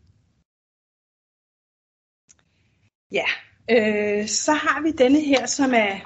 Ja, 3.12 3.24
øh, 3.70 4.26
så 4.26 4.52
har 4.52 4.82
vi 4.82 4.90
denne 4.90 5.20
her, 5.20 5.46
som 5.46 5.74
er, 5.74 5.96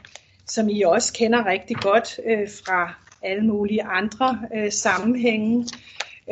som 0.46 0.68
I 0.68 0.82
også 0.82 1.12
kender 1.12 1.46
rigtig 1.46 1.76
godt 1.76 2.20
øh, 2.26 2.48
fra 2.48 2.94
alle 3.22 3.46
mulige 3.46 3.82
andre 3.82 4.40
øh, 4.54 4.72
sammenhænge 4.72 5.66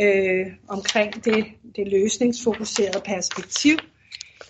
øh, 0.03 0.47
omkring 0.69 1.25
det, 1.25 1.47
det 1.77 1.89
løsningsfokuserede 1.89 3.03
perspektiv. 3.05 3.77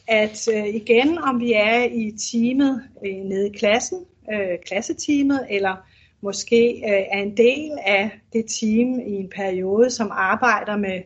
At 0.08 0.48
øh, 0.54 0.66
igen, 0.66 1.18
om 1.18 1.40
vi 1.40 1.52
er 1.52 1.84
i 1.84 2.12
teamet 2.30 2.88
øh, 3.06 3.16
nede 3.16 3.48
i 3.48 3.58
klassen, 3.58 4.04
øh, 4.32 4.58
klasseteamet, 4.66 5.46
eller 5.50 5.76
måske 6.24 6.82
øh, 6.84 7.02
er 7.12 7.22
en 7.22 7.36
del 7.36 7.70
af 7.86 8.10
det 8.32 8.44
team 8.60 9.00
i 9.06 9.12
en 9.12 9.30
periode, 9.36 9.90
som 9.90 10.08
arbejder 10.12 10.76
med 10.76 11.02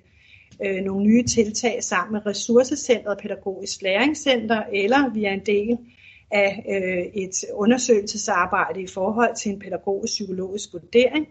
øh, 0.65 0.85
nogle 0.85 1.07
nye 1.07 1.23
tiltag 1.23 1.83
sammen 1.85 2.13
med 2.13 2.27
Ressourcecentret 2.27 3.19
Pædagogisk 3.19 3.83
Læringscenter, 3.83 4.63
eller 4.73 5.13
vi 5.13 5.25
er 5.25 5.33
en 5.33 5.47
del 5.47 5.79
af 6.31 6.65
øh, 6.69 7.23
et 7.23 7.45
undersøgelsesarbejde 7.55 8.83
i 8.83 8.87
forhold 8.87 9.37
til 9.37 9.53
en 9.53 9.59
pædagogisk-psykologisk 9.59 10.73
vurdering, 10.73 11.27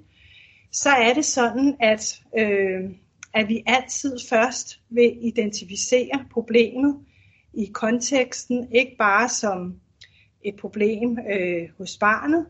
så 0.72 0.90
er 0.90 1.14
det 1.14 1.26
sådan, 1.26 1.76
at, 1.80 2.22
øh, 2.38 2.90
at 3.34 3.50
vi 3.50 3.64
altid 3.66 4.18
først 4.30 4.80
vil 4.90 5.18
identificere 5.22 6.26
problemet 6.32 6.96
i 7.54 7.72
konteksten, 7.74 8.68
ikke 8.72 8.96
bare 9.00 9.30
som 9.30 9.76
et 10.44 10.56
problem 10.56 11.18
øh, 11.32 11.70
hos 11.78 11.98
barnet, 11.98 12.46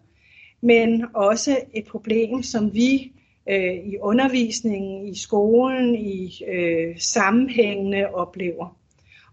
men 0.68 1.06
også 1.14 1.60
et 1.74 1.86
problem, 1.86 2.44
som 2.44 2.74
vi 2.74 3.12
øh, 3.50 3.76
i 3.86 3.98
undervisningen, 3.98 5.08
i 5.08 5.18
skolen, 5.18 5.96
i 5.96 6.44
øh, 6.48 7.00
sammenhængende 7.00 8.08
oplever. 8.14 8.78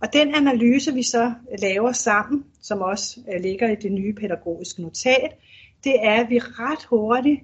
Og 0.01 0.13
den 0.13 0.35
analyse, 0.35 0.95
vi 0.95 1.03
så 1.03 1.33
laver 1.59 1.93
sammen, 1.93 2.45
som 2.63 2.81
også 2.81 3.21
øh, 3.33 3.43
ligger 3.43 3.71
i 3.71 3.75
det 3.75 3.93
nye 3.93 4.13
pædagogiske 4.13 4.83
notat, 4.83 5.31
det 5.85 5.95
er, 6.03 6.25
at 6.25 6.31
vi 6.31 6.39
ret 6.39 6.85
hurtigt 6.85 7.41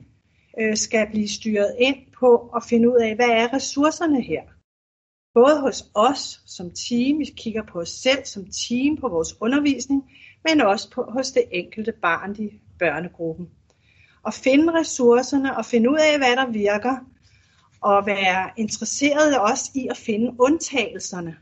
øh, 0.61 0.76
skal 0.76 1.06
blive 1.11 1.28
styret 1.28 1.75
ind 1.78 1.97
på 2.20 2.37
at 2.56 2.62
finde 2.68 2.88
ud 2.88 3.00
af, 3.00 3.14
hvad 3.14 3.28
er 3.28 3.52
ressourcerne 3.52 4.23
her? 4.23 4.42
Både 5.35 5.61
hos 5.61 5.85
os 5.94 6.40
som 6.47 6.70
team, 6.70 7.18
vi 7.18 7.25
kigger 7.25 7.62
på 7.73 7.80
os 7.80 7.88
selv 7.88 8.25
som 8.25 8.47
team 8.68 8.97
på 8.97 9.09
vores 9.09 9.37
undervisning, 9.40 10.02
men 10.49 10.61
også 10.61 10.90
på, 10.90 11.02
hos 11.02 11.32
det 11.32 11.44
enkelte 11.52 11.92
barn 11.92 12.37
i 12.38 12.50
børnegruppen 12.78 13.49
at 14.27 14.35
finde 14.35 14.73
ressourcerne 14.73 15.57
og 15.57 15.65
finde 15.65 15.91
ud 15.91 15.99
af, 15.99 16.19
hvad 16.19 16.37
der 16.37 16.50
virker, 16.50 16.97
og 17.81 18.07
være 18.07 18.50
interesseret 18.57 19.39
også 19.39 19.71
i 19.75 19.89
at 19.91 19.97
finde 19.97 20.35
undtagelserne, 20.39 21.37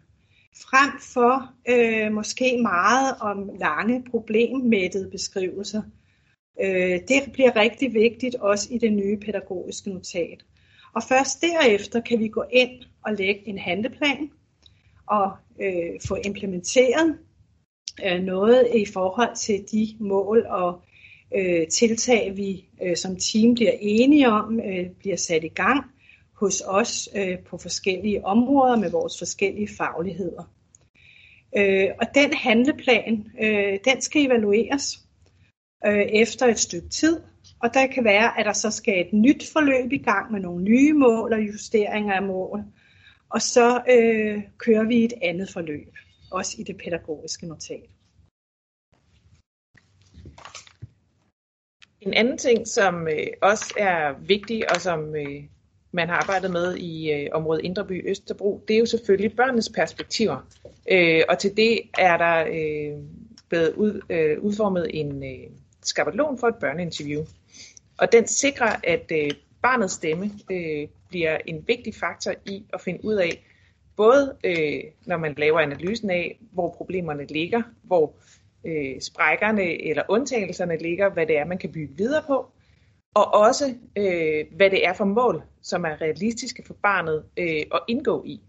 frem 0.57 1.01
for 1.01 1.53
øh, 1.69 2.13
måske 2.13 2.59
meget 2.63 3.15
om 3.21 3.51
lange 3.59 4.05
problemmættede 4.11 5.11
beskrivelser. 5.11 5.83
Øh, 6.63 7.01
det 7.09 7.33
bliver 7.33 7.57
rigtig 7.57 7.95
vigtigt 7.95 8.35
også 8.35 8.69
i 8.71 8.79
det 8.79 8.93
nye 8.93 9.17
pædagogiske 9.17 9.91
notat. 9.91 10.45
Og 10.95 11.03
først 11.03 11.41
derefter 11.43 12.01
kan 12.01 12.19
vi 12.19 12.29
gå 12.29 12.45
ind 12.53 12.83
og 13.05 13.13
lægge 13.13 13.49
en 13.49 13.59
handleplan 13.59 14.31
og 15.07 15.33
øh, 15.61 16.01
få 16.09 16.17
implementeret 16.25 17.19
øh, 18.05 18.23
noget 18.23 18.69
i 18.75 18.87
forhold 18.93 19.37
til 19.37 19.65
de 19.73 19.97
mål 20.01 20.47
og 20.49 20.83
øh, 21.37 21.67
tiltag, 21.69 22.37
vi 22.37 22.65
øh, 22.83 22.97
som 22.97 23.17
team 23.17 23.55
bliver 23.55 23.73
enige 23.81 24.29
om, 24.29 24.61
øh, 24.61 24.91
bliver 24.99 25.17
sat 25.17 25.45
i 25.45 25.49
gang 25.49 25.85
hos 26.41 26.63
os 26.67 27.09
øh, 27.17 27.39
på 27.39 27.59
forskellige 27.59 28.25
områder 28.25 28.77
med 28.77 28.91
vores 28.91 29.19
forskellige 29.19 29.69
fagligheder. 29.77 30.53
Øh, 31.57 31.89
og 32.01 32.07
den 32.15 32.33
handleplan, 32.35 33.27
øh, 33.43 33.79
den 33.85 34.01
skal 34.01 34.27
evalueres 34.27 34.99
øh, 35.87 36.07
efter 36.13 36.47
et 36.47 36.59
stykke 36.59 36.89
tid, 36.89 37.21
og 37.63 37.75
der 37.75 37.87
kan 37.87 38.05
være, 38.05 38.41
at 38.41 38.47
der 38.47 38.53
så 38.53 38.71
skal 38.71 39.01
et 39.01 39.13
nyt 39.13 39.53
forløb 39.53 39.93
i 39.93 39.99
gang 39.99 40.33
med 40.33 40.41
nogle 40.41 40.65
nye 40.65 40.93
mål 40.93 41.33
og 41.33 41.41
justeringer 41.41 42.15
af 42.15 42.23
mål, 42.23 42.63
og 43.31 43.43
så 43.43 43.83
øh, 43.91 44.43
kører 44.59 44.85
vi 44.85 45.05
et 45.05 45.13
andet 45.23 45.51
forløb, 45.53 45.95
også 46.31 46.57
i 46.59 46.63
det 46.63 46.77
pædagogiske 46.85 47.47
notat. 47.47 47.98
En 52.09 52.15
anden 52.15 52.39
ting, 52.39 52.69
som 52.69 53.09
øh, 53.09 53.27
også 53.43 53.75
er 53.79 54.15
vigtig, 54.27 54.71
og 54.75 54.81
som 54.81 55.17
øh, 55.17 55.43
man 55.93 56.09
har 56.09 56.17
arbejdet 56.17 56.51
med 56.51 56.77
i 56.77 57.13
øh, 57.13 57.29
området 57.33 57.65
Indreby 57.65 58.11
Østerbro, 58.11 58.65
det 58.69 58.75
er 58.75 58.81
jo 58.81 58.87
selvfølgelig 58.87 59.37
børnenes 59.37 59.69
perspektiver. 59.69 60.47
Øh, 60.91 61.23
og 61.29 61.39
til 61.39 61.57
det 61.57 61.81
er 61.99 62.17
der 62.17 62.47
øh, 62.47 62.99
blevet 63.49 63.73
ud, 63.75 64.01
øh, 64.11 64.41
udformet 64.41 64.87
en 64.91 65.25
øh, 65.25 65.51
skabelon 65.83 66.39
for 66.39 66.49
et 66.49 66.55
børneinterview. 66.55 67.25
Og 67.99 68.13
den 68.13 68.27
sikrer, 68.27 68.77
at 68.85 69.13
øh, 69.13 69.31
barnets 69.63 69.95
stemme 69.95 70.31
øh, 70.51 70.89
bliver 71.09 71.39
en 71.47 71.65
vigtig 71.67 71.95
faktor 71.95 72.33
i 72.47 72.65
at 72.75 72.81
finde 72.81 73.05
ud 73.05 73.15
af, 73.15 73.45
både 73.97 74.37
øh, 74.45 74.81
når 75.07 75.17
man 75.17 75.35
laver 75.37 75.61
analysen 75.61 76.11
af, 76.11 76.39
hvor 76.53 76.75
problemerne 76.77 77.27
ligger, 77.27 77.63
hvor 77.83 78.13
øh, 78.65 79.01
sprækkerne 79.01 79.89
eller 79.89 80.03
undtagelserne 80.09 80.77
ligger, 80.77 81.11
hvad 81.11 81.27
det 81.27 81.39
er, 81.39 81.45
man 81.45 81.59
kan 81.59 81.73
bygge 81.73 81.97
videre 81.97 82.23
på, 82.27 82.51
og 83.15 83.35
også 83.35 83.75
øh, 83.99 84.45
hvad 84.57 84.71
det 84.71 84.87
er 84.87 84.93
for 84.93 85.05
mål, 85.05 85.43
som 85.63 85.85
er 85.85 86.01
realistiske 86.01 86.63
for 86.67 86.75
barnet 86.83 87.25
øh, 87.37 87.63
at 87.75 87.81
indgå 87.89 88.25
i. 88.25 88.41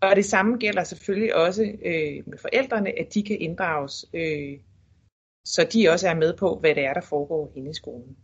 Og 0.00 0.16
det 0.16 0.24
samme 0.24 0.56
gælder 0.56 0.84
selvfølgelig 0.84 1.36
også 1.36 1.62
øh, 1.62 2.22
med 2.26 2.38
forældrene, 2.38 2.98
at 2.98 3.14
de 3.14 3.22
kan 3.22 3.40
inddrages 3.40 4.06
øh, 4.14 4.58
så 5.48 5.68
de 5.72 5.88
også 5.88 6.08
er 6.08 6.14
med 6.14 6.36
på, 6.36 6.58
hvad 6.60 6.74
det 6.74 6.84
er, 6.84 6.94
der 6.94 7.00
foregår 7.00 7.52
inde 7.56 7.70
i 7.70 7.74
skolen. 7.74 8.16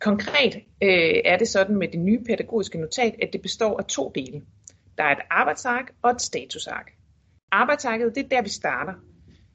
Konkret 0.00 0.54
øh, 0.82 1.20
er 1.24 1.36
det 1.38 1.48
sådan 1.48 1.76
med 1.76 1.88
det 1.88 2.00
nye 2.00 2.24
pædagogiske 2.24 2.78
notat, 2.78 3.14
at 3.22 3.32
det 3.32 3.42
består 3.42 3.78
af 3.78 3.84
to 3.84 4.12
dele. 4.14 4.42
Der 4.98 5.04
er 5.04 5.12
et 5.16 5.22
arbejdsark 5.30 5.94
og 6.02 6.10
et 6.10 6.22
statusark. 6.22 6.95
Arbejdsarket, 7.56 8.14
det 8.14 8.24
er 8.24 8.28
der, 8.28 8.42
vi 8.42 8.48
starter. 8.48 8.92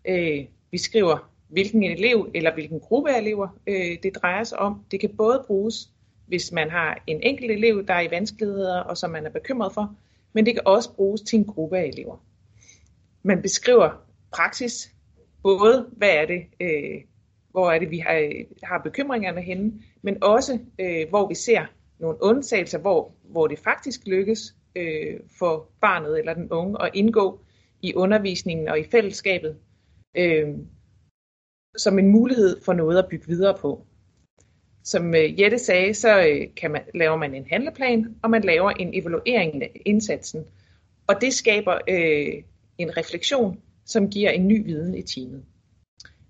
Øh, 0.08 0.46
vi 0.72 0.78
skriver, 0.78 1.32
hvilken 1.48 1.84
elev 1.84 2.32
eller 2.34 2.54
hvilken 2.54 2.80
gruppe 2.80 3.12
af 3.12 3.20
elever 3.20 3.48
øh, 3.68 3.98
det 4.04 4.16
drejer 4.16 4.44
sig 4.44 4.60
om. 4.60 4.86
Det 4.92 5.00
kan 5.00 5.10
både 5.18 5.44
bruges, 5.48 5.90
hvis 6.28 6.52
man 6.52 6.70
har 6.70 7.04
en 7.08 7.24
enkelt 7.24 7.52
elev, 7.52 7.88
der 7.88 7.94
er 7.94 8.02
i 8.02 8.12
vanskeligheder 8.12 8.80
og 8.80 8.98
som 8.98 9.10
man 9.10 9.26
er 9.26 9.30
bekymret 9.30 9.74
for, 9.74 9.96
men 10.34 10.46
det 10.46 10.54
kan 10.54 10.62
også 10.66 10.94
bruges 10.94 11.22
til 11.22 11.40
en 11.40 11.46
gruppe 11.46 11.78
af 11.78 11.84
elever. 11.84 12.18
Man 13.24 13.42
beskriver 13.42 13.90
praksis, 14.32 14.92
både 15.44 15.90
hvad 15.98 16.10
er 16.10 16.26
det, 16.26 16.42
øh, 16.60 17.02
hvor 17.52 17.72
er 17.72 17.80
det, 17.80 17.92
vi 17.92 17.98
har, 17.98 18.32
har 18.64 18.78
bekymringerne 18.78 19.42
henne, 19.42 19.74
men 20.02 20.24
også 20.24 20.60
øh, 20.80 21.10
hvor 21.10 21.28
vi 21.28 21.36
ser 21.36 21.66
nogle 22.00 22.18
undtagelser, 22.22 22.80
hvor, 22.80 23.14
hvor 23.24 23.48
det 23.48 23.60
faktisk 23.60 24.08
lykkes 24.08 24.56
øh, 24.76 25.20
for 25.40 25.70
barnet 25.82 26.20
eller 26.20 26.34
den 26.34 26.52
unge 26.52 26.84
at 26.84 26.92
indgå 26.94 27.42
i 27.82 27.94
undervisningen 27.94 28.68
og 28.68 28.80
i 28.80 28.84
fællesskabet 28.92 29.56
øh, 30.18 30.48
som 31.78 32.00
en 32.00 32.08
mulighed 32.08 32.62
for 32.62 32.74
noget 32.74 32.98
at 32.98 33.08
bygge 33.10 33.28
videre 33.28 33.58
på. 33.58 33.86
Som 34.84 35.16
øh, 35.16 35.42
Jette 35.42 35.60
sagde, 35.60 35.94
så 35.94 36.20
øh, 36.20 36.48
kan 36.56 36.72
man, 36.72 36.82
laver 36.96 37.18
man 37.18 37.36
en 37.36 37.46
handleplan, 37.50 38.16
og 38.24 38.30
man 38.30 38.42
laver 38.42 38.72
en 38.72 38.94
evaluering 38.94 39.64
af 39.64 39.82
indsatsen. 39.86 40.46
Og 41.08 41.16
det 41.22 41.34
skaber 41.34 41.74
øh, 41.88 42.44
en 42.78 42.98
refleksion, 42.98 43.60
som 43.86 44.10
giver 44.10 44.30
en 44.30 44.48
ny 44.48 44.66
viden 44.66 44.96
i 44.96 45.02
teamet. 45.02 45.44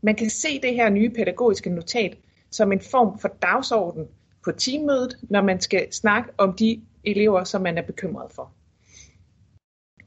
Man 0.02 0.16
kan 0.16 0.30
se 0.30 0.62
det 0.62 0.74
her 0.76 0.90
nye 0.90 1.10
pædagogiske 1.10 1.70
notat 1.70 2.18
som 2.52 2.72
en 2.72 2.80
form 2.80 3.20
for 3.20 3.28
dagsorden 3.42 4.08
på 4.44 4.52
teammødet, 4.52 5.18
når 5.22 5.42
man 5.42 5.62
skal 5.62 5.94
snakke 5.94 6.32
om 6.38 6.54
de 6.54 6.82
elever, 7.04 7.44
som 7.44 7.62
man 7.62 7.78
er 7.78 7.82
bekymret 7.82 8.32
for. 8.32 8.52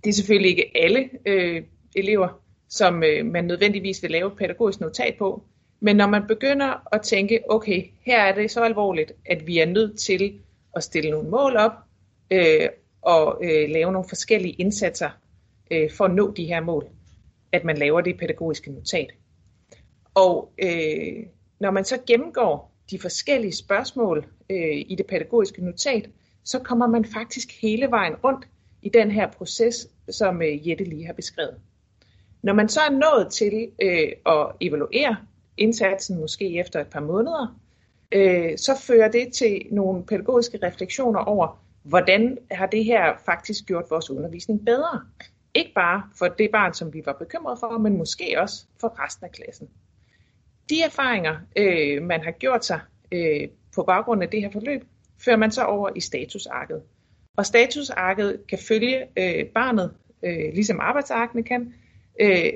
Det 0.05 0.11
er 0.11 0.15
selvfølgelig 0.15 0.51
ikke 0.51 0.71
alle 0.75 1.11
øh, 1.27 1.63
elever, 1.97 2.41
som 2.69 3.03
øh, 3.03 3.27
man 3.27 3.45
nødvendigvis 3.45 4.03
vil 4.03 4.11
lave 4.11 4.27
et 4.27 4.39
pædagogisk 4.39 4.81
notat 4.81 5.15
på, 5.19 5.45
men 5.81 5.97
når 5.97 6.07
man 6.07 6.27
begynder 6.29 6.95
at 6.95 7.03
tænke, 7.03 7.41
okay, 7.49 7.85
her 8.01 8.21
er 8.21 8.35
det 8.35 8.51
så 8.51 8.61
alvorligt, 8.61 9.13
at 9.27 9.47
vi 9.47 9.59
er 9.59 9.67
nødt 9.67 9.99
til 9.99 10.41
at 10.77 10.85
stille 10.85 11.11
nogle 11.11 11.31
mål 11.31 11.57
op 11.57 11.73
øh, 12.31 12.69
og 13.03 13.41
øh, 13.45 13.71
lave 13.71 13.93
nogle 13.93 14.09
forskellige 14.09 14.53
indsatser 14.53 15.11
øh, 15.71 15.91
for 15.91 16.05
at 16.05 16.15
nå 16.15 16.33
de 16.33 16.45
her 16.45 16.61
mål, 16.61 16.87
at 17.53 17.65
man 17.65 17.79
laver 17.79 18.01
det 18.01 18.19
pædagogiske 18.19 18.73
notat. 18.73 19.11
Og 20.15 20.53
øh, 20.59 21.27
når 21.61 21.71
man 21.71 21.85
så 21.85 21.99
gennemgår 22.07 22.75
de 22.91 22.99
forskellige 22.99 23.53
spørgsmål 23.53 24.27
øh, 24.51 24.85
i 24.87 24.95
det 24.99 25.07
pædagogiske 25.07 25.65
notat, 25.65 26.11
så 26.45 26.59
kommer 26.59 26.87
man 26.87 27.05
faktisk 27.05 27.63
hele 27.63 27.91
vejen 27.91 28.15
rundt 28.15 28.49
i 28.83 28.89
den 28.89 29.11
her 29.11 29.31
proces, 29.31 29.89
som 30.11 30.43
øh, 30.43 30.69
Jette 30.69 30.85
lige 30.85 31.07
har 31.07 31.13
beskrevet. 31.13 31.55
Når 32.43 32.53
man 32.53 32.69
så 32.69 32.81
er 32.81 32.91
nået 32.91 33.33
til 33.33 33.69
øh, 33.83 34.13
at 34.27 34.47
evaluere 34.61 35.17
indsatsen, 35.57 36.21
måske 36.21 36.59
efter 36.59 36.81
et 36.81 36.87
par 36.87 37.01
måneder, 37.01 37.61
øh, 38.13 38.59
så 38.59 38.73
fører 38.87 39.09
det 39.09 39.33
til 39.33 39.63
nogle 39.71 40.05
pædagogiske 40.05 40.59
refleksioner 40.63 41.21
over, 41.21 41.65
hvordan 41.83 42.39
har 42.51 42.67
det 42.67 42.85
her 42.85 43.13
faktisk 43.25 43.67
gjort 43.67 43.85
vores 43.91 44.11
undervisning 44.11 44.65
bedre. 44.65 45.01
Ikke 45.55 45.73
bare 45.75 46.03
for 46.19 46.29
det 46.29 46.51
barn, 46.53 46.75
som 46.75 46.95
vi 46.95 47.03
var 47.07 47.13
bekymret 47.13 47.59
for, 47.61 47.79
men 47.79 47.97
måske 47.97 48.37
også 48.39 48.67
for 48.81 49.05
resten 49.05 49.25
af 49.25 49.33
klassen. 49.33 49.69
De 50.71 50.83
erfaringer, 50.83 51.37
øh, 51.57 52.03
man 52.03 52.25
har 52.25 52.31
gjort 52.31 52.65
sig 52.65 52.81
øh, 53.13 53.49
på 53.75 53.83
baggrund 53.83 54.23
af 54.23 54.29
det 54.29 54.41
her 54.41 54.51
forløb, 54.51 54.85
fører 55.19 55.37
man 55.37 55.51
så 55.51 55.65
over 55.65 55.91
i 55.97 56.01
statusarket. 56.01 56.83
Og 57.37 57.47
statusarket 57.47 58.41
kan 58.49 58.59
følge 58.59 59.07
øh, 59.19 59.47
barnet, 59.47 59.95
øh, 60.25 60.55
ligesom 60.55 60.81
arbejdsarkene 60.81 61.43
kan, 61.43 61.75
øh, 62.21 62.53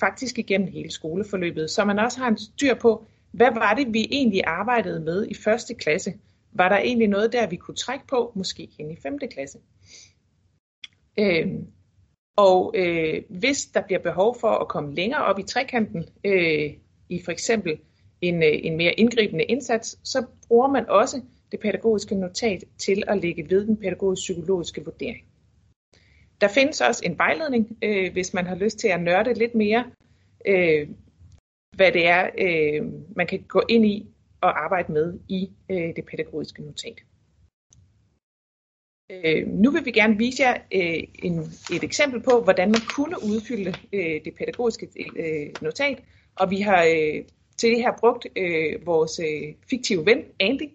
faktisk 0.00 0.38
igennem 0.38 0.68
hele 0.68 0.90
skoleforløbet, 0.90 1.70
så 1.70 1.84
man 1.84 1.98
også 1.98 2.18
har 2.18 2.28
en 2.28 2.38
styr 2.38 2.74
på, 2.74 3.04
hvad 3.32 3.50
var 3.54 3.74
det, 3.74 3.94
vi 3.94 4.08
egentlig 4.10 4.42
arbejdede 4.46 5.00
med 5.00 5.26
i 5.28 5.34
første 5.34 5.74
klasse? 5.74 6.14
Var 6.52 6.68
der 6.68 6.76
egentlig 6.76 7.08
noget 7.08 7.32
der, 7.32 7.46
vi 7.46 7.56
kunne 7.56 7.74
trække 7.74 8.06
på, 8.06 8.32
måske 8.34 8.68
hen 8.78 8.90
i 8.90 8.96
femte 9.02 9.26
klasse? 9.26 9.58
Øh, 11.18 11.46
og 12.36 12.74
øh, 12.76 13.22
hvis 13.30 13.66
der 13.66 13.80
bliver 13.80 13.98
behov 13.98 14.36
for 14.40 14.48
at 14.48 14.68
komme 14.68 14.94
længere 14.94 15.24
op 15.24 15.38
i 15.38 15.42
trekanten, 15.42 16.04
øh, 16.24 16.70
i 17.08 17.22
for 17.24 17.32
eksempel 17.32 17.78
en, 18.20 18.42
øh, 18.42 18.52
en 18.52 18.76
mere 18.76 18.92
indgribende 18.92 19.44
indsats, 19.44 19.98
så 20.04 20.26
bruger 20.48 20.68
man 20.68 20.88
også 20.88 21.20
det 21.52 21.60
pædagogiske 21.60 22.14
notat 22.14 22.64
til 22.78 23.02
at 23.06 23.18
lægge 23.18 23.50
ved 23.50 23.66
den 23.66 23.76
pædagogisk-psykologiske 23.76 24.84
vurdering. 24.84 25.24
Der 26.40 26.48
findes 26.48 26.80
også 26.80 27.02
en 27.04 27.18
vejledning, 27.18 27.78
øh, 27.82 28.12
hvis 28.12 28.34
man 28.34 28.46
har 28.46 28.54
lyst 28.54 28.78
til 28.78 28.88
at 28.88 29.02
nørde 29.02 29.34
lidt 29.34 29.54
mere, 29.54 29.90
øh, 30.46 30.88
hvad 31.76 31.92
det 31.92 32.06
er, 32.06 32.30
øh, 32.38 32.92
man 33.16 33.26
kan 33.26 33.44
gå 33.48 33.62
ind 33.68 33.86
i 33.86 34.06
og 34.40 34.64
arbejde 34.64 34.92
med 34.92 35.18
i 35.28 35.50
øh, 35.70 35.96
det 35.96 36.04
pædagogiske 36.10 36.62
notat. 36.62 37.02
Øh, 39.10 39.48
nu 39.48 39.70
vil 39.70 39.84
vi 39.84 39.90
gerne 39.90 40.18
vise 40.18 40.42
jer 40.42 40.54
øh, 40.74 41.02
en, 41.22 41.38
et 41.76 41.84
eksempel 41.84 42.22
på, 42.22 42.40
hvordan 42.40 42.68
man 42.68 42.80
kunne 42.96 43.16
udfylde 43.22 43.74
øh, 43.92 44.24
det 44.24 44.34
pædagogiske 44.38 44.88
øh, 45.16 45.52
notat, 45.62 46.02
og 46.34 46.50
vi 46.50 46.60
har 46.60 46.84
øh, 46.84 47.24
til 47.56 47.70
det 47.70 47.78
her 47.78 47.92
brugt 48.00 48.26
øh, 48.36 48.86
vores 48.86 49.20
øh, 49.20 49.54
fiktive 49.70 50.06
ven, 50.06 50.24
Andy, 50.40 50.68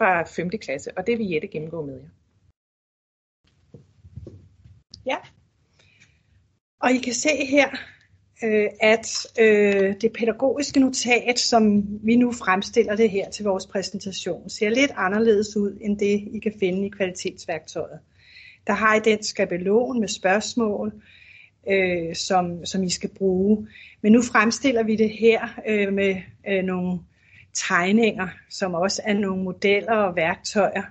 fra 0.00 0.22
5. 0.22 0.50
klasse, 0.50 0.90
og 0.98 1.06
det 1.06 1.18
vil 1.18 1.30
Jette 1.30 1.48
gennemgå 1.48 1.86
med 1.86 1.94
jer. 1.94 2.08
Ja, 5.06 5.16
og 6.80 6.92
I 6.92 6.98
kan 6.98 7.14
se 7.14 7.46
her, 7.46 7.68
øh, 8.44 8.68
at 8.80 9.26
øh, 9.40 9.94
det 10.00 10.12
pædagogiske 10.12 10.80
notat, 10.80 11.38
som 11.38 11.84
vi 12.04 12.16
nu 12.16 12.32
fremstiller 12.32 12.96
det 12.96 13.10
her 13.10 13.30
til 13.30 13.44
vores 13.44 13.66
præsentation, 13.66 14.50
ser 14.50 14.68
lidt 14.68 14.90
anderledes 14.96 15.56
ud 15.56 15.78
end 15.80 15.98
det, 15.98 16.28
I 16.32 16.38
kan 16.38 16.54
finde 16.60 16.86
i 16.86 16.90
kvalitetsværktøjet. 16.90 17.98
Der 18.66 18.72
har 18.72 18.94
I 18.94 19.00
den 19.00 19.22
skabelon 19.22 20.00
med 20.00 20.08
spørgsmål, 20.08 21.02
øh, 21.68 22.14
som, 22.14 22.66
som 22.66 22.82
I 22.82 22.88
skal 22.88 23.10
bruge. 23.18 23.68
Men 24.02 24.12
nu 24.12 24.22
fremstiller 24.22 24.82
vi 24.82 24.96
det 24.96 25.10
her 25.10 25.60
øh, 25.66 25.92
med 25.92 26.16
øh, 26.48 26.64
nogle 26.64 26.98
tegninger, 27.54 28.28
som 28.50 28.74
også 28.74 29.02
er 29.04 29.14
nogle 29.14 29.42
modeller 29.42 29.92
og 29.92 30.16
værktøjer, 30.16 30.82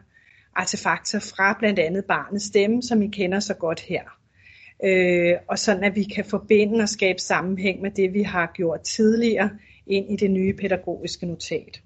artefakter 0.55 1.19
fra 1.19 1.55
blandt 1.59 1.79
andet 1.79 2.05
barnets 2.05 2.45
stemme, 2.45 2.83
som 2.83 3.01
I 3.01 3.07
kender 3.07 3.39
så 3.39 3.53
godt 3.53 3.79
her. 3.79 4.03
Øh, 4.83 5.35
og 5.47 5.59
sådan 5.59 5.83
at 5.83 5.95
vi 5.95 6.03
kan 6.03 6.25
forbinde 6.25 6.81
og 6.81 6.89
skabe 6.89 7.19
sammenhæng 7.19 7.81
med 7.81 7.91
det, 7.91 8.13
vi 8.13 8.23
har 8.23 8.51
gjort 8.55 8.81
tidligere 8.81 9.49
ind 9.87 10.11
i 10.11 10.15
det 10.15 10.31
nye 10.31 10.53
pædagogiske 10.53 11.25
notat. 11.25 11.81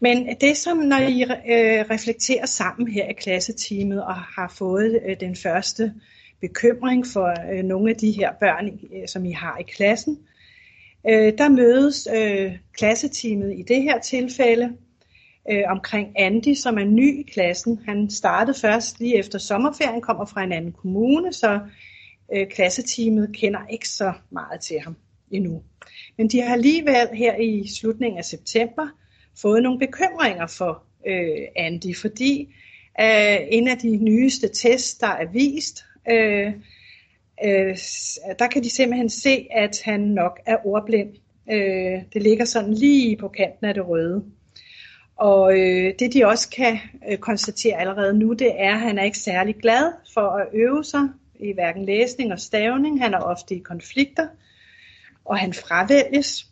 Men 0.00 0.36
det 0.40 0.56
som, 0.56 0.76
når 0.76 0.98
I 0.98 1.22
øh, 1.22 1.84
reflekterer 1.90 2.46
sammen 2.46 2.88
her 2.88 3.08
i 3.08 3.12
klasseteamet 3.12 4.04
og 4.04 4.14
har 4.14 4.54
fået 4.58 5.00
øh, 5.06 5.16
den 5.20 5.36
første 5.36 5.94
bekymring 6.40 7.06
for 7.06 7.52
øh, 7.52 7.64
nogle 7.64 7.90
af 7.90 7.96
de 7.96 8.10
her 8.10 8.32
børn, 8.40 8.66
øh, 8.66 9.08
som 9.08 9.24
I 9.24 9.32
har 9.32 9.58
i 9.58 9.62
klassen. 9.62 10.18
Øh, 11.08 11.38
der 11.38 11.48
mødes 11.48 12.08
øh, 12.14 12.52
klasseteamet 12.72 13.58
i 13.58 13.62
det 13.62 13.82
her 13.82 14.00
tilfælde 14.00 14.72
øh, 15.50 15.62
omkring 15.68 16.12
Andy, 16.16 16.54
som 16.54 16.78
er 16.78 16.84
ny 16.84 17.20
i 17.20 17.30
klassen. 17.32 17.80
Han 17.86 18.10
startede 18.10 18.58
først 18.58 19.00
lige 19.00 19.18
efter 19.18 19.38
sommerferien, 19.38 20.00
kommer 20.00 20.26
fra 20.26 20.42
en 20.42 20.52
anden 20.52 20.72
kommune, 20.72 21.32
så 21.32 21.60
øh, 22.34 22.46
klasseteamet 22.48 23.36
kender 23.36 23.60
ikke 23.70 23.88
så 23.88 24.12
meget 24.30 24.60
til 24.60 24.80
ham 24.80 24.96
endnu. 25.30 25.62
Men 26.18 26.28
de 26.28 26.40
har 26.40 26.52
alligevel 26.52 27.08
her 27.14 27.36
i 27.36 27.68
slutningen 27.68 28.18
af 28.18 28.24
september 28.24 28.88
fået 29.42 29.62
nogle 29.62 29.78
bekymringer 29.78 30.46
for 30.46 30.82
øh, 31.06 31.46
Andy, 31.56 31.96
fordi 31.96 32.54
øh, 33.00 33.36
en 33.50 33.68
af 33.68 33.78
de 33.78 33.96
nyeste 33.96 34.48
tests, 34.48 34.94
der 34.98 35.06
er 35.06 35.26
vist, 35.32 35.84
øh, 36.10 36.52
øh, 37.44 37.76
der 38.38 38.46
kan 38.46 38.64
de 38.64 38.70
simpelthen 38.70 39.08
se, 39.08 39.46
at 39.50 39.82
han 39.84 40.00
nok 40.00 40.40
er 40.46 40.56
ordblind. 40.66 41.08
Øh, 41.50 42.02
det 42.12 42.22
ligger 42.22 42.44
sådan 42.44 42.74
lige 42.74 43.16
på 43.16 43.28
kanten 43.28 43.66
af 43.66 43.74
det 43.74 43.88
røde. 43.88 44.24
Og 45.16 45.58
øh, 45.58 45.94
det 45.98 46.12
de 46.12 46.26
også 46.26 46.50
kan 46.50 46.78
øh, 47.10 47.18
konstatere 47.18 47.80
allerede 47.80 48.18
nu, 48.18 48.32
det 48.32 48.52
er, 48.56 48.74
at 48.74 48.80
han 48.80 48.98
er 48.98 49.04
ikke 49.04 49.18
særlig 49.18 49.54
glad 49.54 49.92
for 50.14 50.20
at 50.20 50.48
øve 50.54 50.84
sig 50.84 51.08
i 51.40 51.52
hverken 51.52 51.84
læsning 51.84 52.32
og 52.32 52.40
stavning. 52.40 53.02
Han 53.02 53.14
er 53.14 53.18
ofte 53.18 53.54
i 53.54 53.58
konflikter, 53.58 54.26
og 55.24 55.38
han 55.38 55.52
fravælges. 55.52 56.46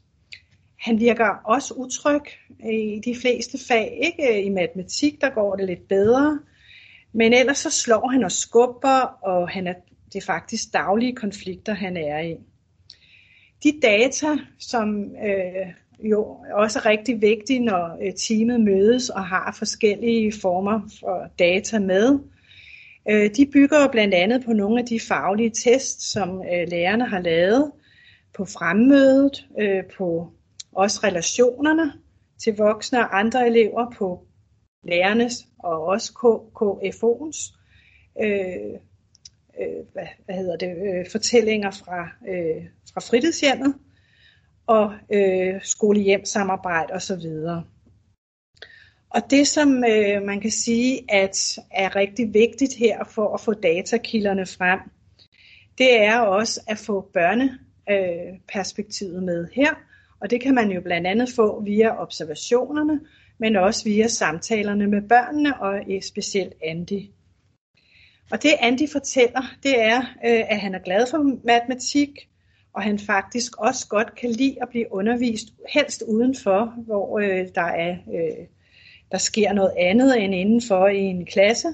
Han 0.80 1.00
virker 1.00 1.28
også 1.44 1.74
utryg 1.74 2.22
i 2.72 3.00
de 3.04 3.16
fleste 3.20 3.58
fag. 3.68 3.98
Ikke 4.02 4.42
i 4.42 4.48
matematik, 4.48 5.20
der 5.20 5.30
går 5.30 5.56
det 5.56 5.66
lidt 5.66 5.88
bedre. 5.88 6.38
Men 7.12 7.32
ellers 7.32 7.58
så 7.58 7.70
slår 7.70 8.08
han 8.08 8.24
og 8.24 8.32
skubber, 8.32 9.00
og 9.22 9.48
han 9.48 9.66
er, 9.66 9.74
det 10.12 10.22
er 10.22 10.26
faktisk 10.26 10.72
daglige 10.72 11.16
konflikter, 11.16 11.74
han 11.74 11.96
er 11.96 12.20
i. 12.20 12.36
de 13.62 13.80
data, 13.82 14.26
som 14.58 15.04
øh, 15.04 15.72
jo 16.10 16.36
også 16.52 16.78
er 16.78 16.86
rigtig 16.86 17.20
vigtige, 17.20 17.58
når 17.58 17.98
øh, 18.06 18.12
teamet 18.14 18.60
mødes 18.60 19.10
og 19.10 19.24
har 19.24 19.54
forskellige 19.58 20.32
former 20.40 20.80
for 21.00 21.26
data 21.38 21.78
med, 21.78 22.18
øh, 23.10 23.30
de 23.36 23.46
bygger 23.52 23.88
blandt 23.92 24.14
andet 24.14 24.44
på 24.44 24.52
nogle 24.52 24.80
af 24.80 24.86
de 24.86 25.00
faglige 25.00 25.50
tests, 25.50 26.12
som 26.12 26.42
øh, 26.42 26.68
lærerne 26.68 27.08
har 27.08 27.20
lavet 27.20 27.72
på 28.36 28.44
fremmødet, 28.44 29.46
øh, 29.60 29.84
på 29.98 30.32
også 30.72 31.00
relationerne 31.04 31.92
til 32.38 32.56
voksne 32.56 32.98
og 32.98 33.18
andre 33.18 33.46
elever, 33.46 33.90
på 33.98 34.26
lærernes 34.84 35.46
og 35.58 35.84
også 35.84 36.12
KFO'ens 36.56 37.58
øh, 38.24 38.80
øh, 39.60 39.86
hvad, 39.92 40.06
hvad 40.24 40.34
hedder 40.34 40.56
det, 40.56 40.68
øh, 40.68 41.10
fortællinger 41.10 41.70
fra, 41.70 42.08
øh, 42.28 42.64
fra 42.92 43.00
fritidshjemmet 43.00 43.74
og 44.66 44.92
øh, 45.12 45.62
skole-hjem-samarbejde 45.62 46.92
osv. 46.92 47.26
Og 49.10 49.30
det, 49.30 49.46
som 49.46 49.84
øh, 49.84 50.22
man 50.22 50.40
kan 50.40 50.50
sige, 50.50 51.04
at 51.08 51.58
er 51.70 51.96
rigtig 51.96 52.34
vigtigt 52.34 52.74
her 52.74 53.04
for 53.04 53.34
at 53.34 53.40
få 53.40 53.52
datakilderne 53.52 54.46
frem, 54.46 54.80
det 55.78 56.02
er 56.02 56.18
også 56.18 56.60
at 56.68 56.78
få 56.78 57.10
børneperspektivet 57.14 59.16
øh, 59.16 59.22
med 59.22 59.48
her. 59.52 59.74
Og 60.20 60.30
det 60.30 60.40
kan 60.40 60.54
man 60.54 60.70
jo 60.70 60.80
blandt 60.80 61.06
andet 61.06 61.28
få 61.36 61.62
via 61.62 62.02
observationerne, 62.02 63.00
men 63.38 63.56
også 63.56 63.84
via 63.84 64.08
samtalerne 64.08 64.86
med 64.86 65.02
børnene 65.08 65.60
og 65.60 65.80
øh, 65.90 66.02
specielt 66.02 66.54
Andy. 66.62 67.02
Og 68.30 68.42
det 68.42 68.50
Andy 68.60 68.88
fortæller, 68.92 69.42
det 69.62 69.82
er, 69.82 69.98
øh, 69.98 70.44
at 70.48 70.60
han 70.60 70.74
er 70.74 70.78
glad 70.78 71.06
for 71.10 71.46
matematik, 71.46 72.28
og 72.72 72.82
han 72.82 72.98
faktisk 72.98 73.56
også 73.56 73.88
godt 73.88 74.14
kan 74.14 74.30
lide 74.30 74.56
at 74.62 74.68
blive 74.68 74.92
undervist, 74.92 75.48
helst 75.74 76.02
udenfor, 76.08 76.74
hvor 76.76 77.18
øh, 77.18 77.46
der, 77.54 77.62
er, 77.62 77.96
øh, 78.14 78.46
der 79.12 79.18
sker 79.18 79.52
noget 79.52 79.72
andet 79.78 80.24
end 80.24 80.34
indenfor 80.34 80.86
i 80.86 80.98
en 80.98 81.26
klasse. 81.26 81.68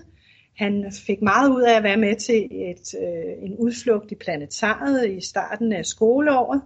Han 0.56 0.92
fik 1.06 1.22
meget 1.22 1.50
ud 1.50 1.62
af 1.62 1.76
at 1.76 1.82
være 1.82 1.96
med 1.96 2.16
til 2.16 2.48
et, 2.50 2.94
øh, 3.02 3.44
en 3.46 3.56
udflugt 3.56 4.12
i 4.12 4.14
planetariet 4.14 5.10
i 5.10 5.20
starten 5.20 5.72
af 5.72 5.86
skoleåret. 5.86 6.62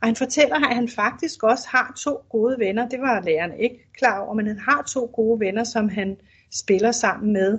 Og 0.00 0.08
han 0.08 0.16
fortæller, 0.16 0.56
at 0.56 0.74
han 0.74 0.88
faktisk 0.88 1.42
også 1.42 1.68
har 1.68 1.94
to 2.04 2.16
gode 2.30 2.58
venner. 2.58 2.88
Det 2.88 3.00
var 3.00 3.22
læreren 3.22 3.60
ikke 3.60 3.78
klar 3.98 4.20
over, 4.20 4.34
men 4.34 4.46
han 4.46 4.58
har 4.58 4.82
to 4.82 5.10
gode 5.14 5.40
venner, 5.40 5.64
som 5.64 5.88
han 5.88 6.16
spiller 6.50 6.92
sammen 6.92 7.32
med 7.32 7.58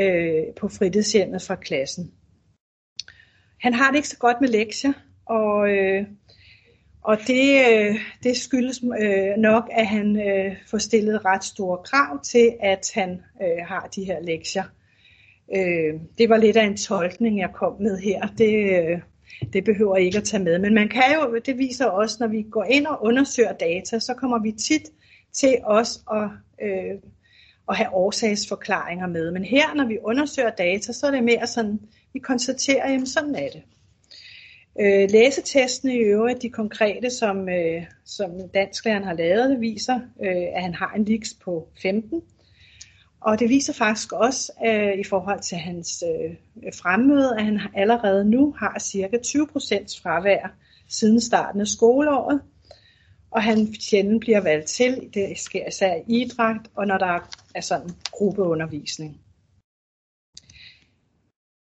øh, 0.00 0.54
på 0.60 0.68
fritidshjemmet 0.68 1.42
fra 1.42 1.54
klassen. 1.54 2.12
Han 3.60 3.74
har 3.74 3.90
det 3.90 3.96
ikke 3.96 4.08
så 4.08 4.18
godt 4.18 4.40
med 4.40 4.48
lektier, 4.48 4.92
og, 5.26 5.70
øh, 5.70 6.06
og 7.02 7.18
det, 7.26 7.64
øh, 7.72 7.96
det 8.22 8.36
skyldes 8.36 8.82
øh, 9.00 9.36
nok, 9.36 9.68
at 9.72 9.86
han 9.86 10.16
øh, 10.28 10.56
får 10.70 10.78
stillet 10.78 11.24
ret 11.24 11.44
store 11.44 11.78
krav 11.84 12.22
til, 12.22 12.52
at 12.60 12.90
han 12.94 13.22
øh, 13.42 13.66
har 13.66 13.88
de 13.94 14.04
her 14.04 14.20
lektier. 14.20 14.64
Øh, 15.56 16.00
det 16.18 16.28
var 16.28 16.36
lidt 16.36 16.56
af 16.56 16.64
en 16.64 16.76
tolkning, 16.76 17.38
jeg 17.38 17.50
kom 17.54 17.80
med 17.80 17.98
her. 17.98 18.26
Det, 18.38 18.54
øh, 18.82 19.00
det 19.52 19.64
behøver 19.64 19.96
ikke 19.96 20.18
at 20.18 20.24
tage 20.24 20.44
med. 20.44 20.58
Men 20.58 20.74
man 20.74 20.88
kan 20.88 21.14
jo, 21.14 21.38
det 21.46 21.58
viser 21.58 21.86
også, 21.86 22.16
når 22.20 22.26
vi 22.26 22.42
går 22.42 22.64
ind 22.64 22.86
og 22.86 23.04
undersøger 23.04 23.52
data, 23.52 23.98
så 23.98 24.14
kommer 24.14 24.38
vi 24.38 24.52
tit 24.52 24.82
til 25.32 25.58
os 25.64 26.00
at, 26.12 26.28
øh, 26.62 26.98
at 27.68 27.76
have 27.76 27.94
årsagsforklaringer 27.94 29.06
med. 29.06 29.30
Men 29.30 29.44
her, 29.44 29.74
når 29.74 29.86
vi 29.86 29.98
undersøger 30.04 30.50
data, 30.50 30.92
så 30.92 31.06
er 31.06 31.10
det 31.10 31.24
mere 31.24 31.46
sådan, 31.46 31.80
vi 32.12 32.18
konstaterer, 32.18 32.84
at 32.84 33.08
sådan 33.08 33.34
er 33.34 33.48
det. 33.48 33.62
Øh, 34.80 35.10
læsetestene 35.10 35.94
i 35.94 35.98
øvrigt, 35.98 36.42
de 36.42 36.50
konkrete, 36.50 37.10
som, 37.10 37.48
øh, 37.48 37.82
som 38.04 38.30
dansklæreren 38.54 39.04
har 39.04 39.14
lavet, 39.14 39.60
viser, 39.60 40.00
øh, 40.24 40.46
at 40.54 40.62
han 40.62 40.74
har 40.74 40.92
en 40.96 41.04
liks 41.04 41.34
på 41.44 41.68
15. 41.82 42.22
Og 43.20 43.38
det 43.40 43.48
viser 43.48 43.72
faktisk 43.72 44.12
også 44.12 44.52
øh, 44.66 44.98
i 44.98 45.04
forhold 45.04 45.40
til 45.40 45.58
hans 45.58 46.04
øh, 46.06 46.36
fremmøde, 46.74 47.34
at 47.38 47.44
han 47.44 47.60
allerede 47.74 48.24
nu 48.30 48.54
har 48.58 48.78
cirka 48.78 49.16
20% 49.16 50.02
fravær 50.02 50.54
siden 50.88 51.20
starten 51.20 51.60
af 51.60 51.66
skoleåret. 51.66 52.40
Og 53.34 53.42
han 53.42 53.74
sjældent 53.74 54.20
bliver 54.20 54.40
valgt 54.40 54.66
til, 54.66 55.10
det 55.14 55.38
sker 55.38 55.68
især 55.68 55.94
i 55.94 56.22
idræt, 56.22 56.70
og 56.74 56.86
når 56.86 56.98
der 56.98 57.30
er 57.54 57.60
sådan 57.60 57.90
gruppeundervisning. 58.10 59.20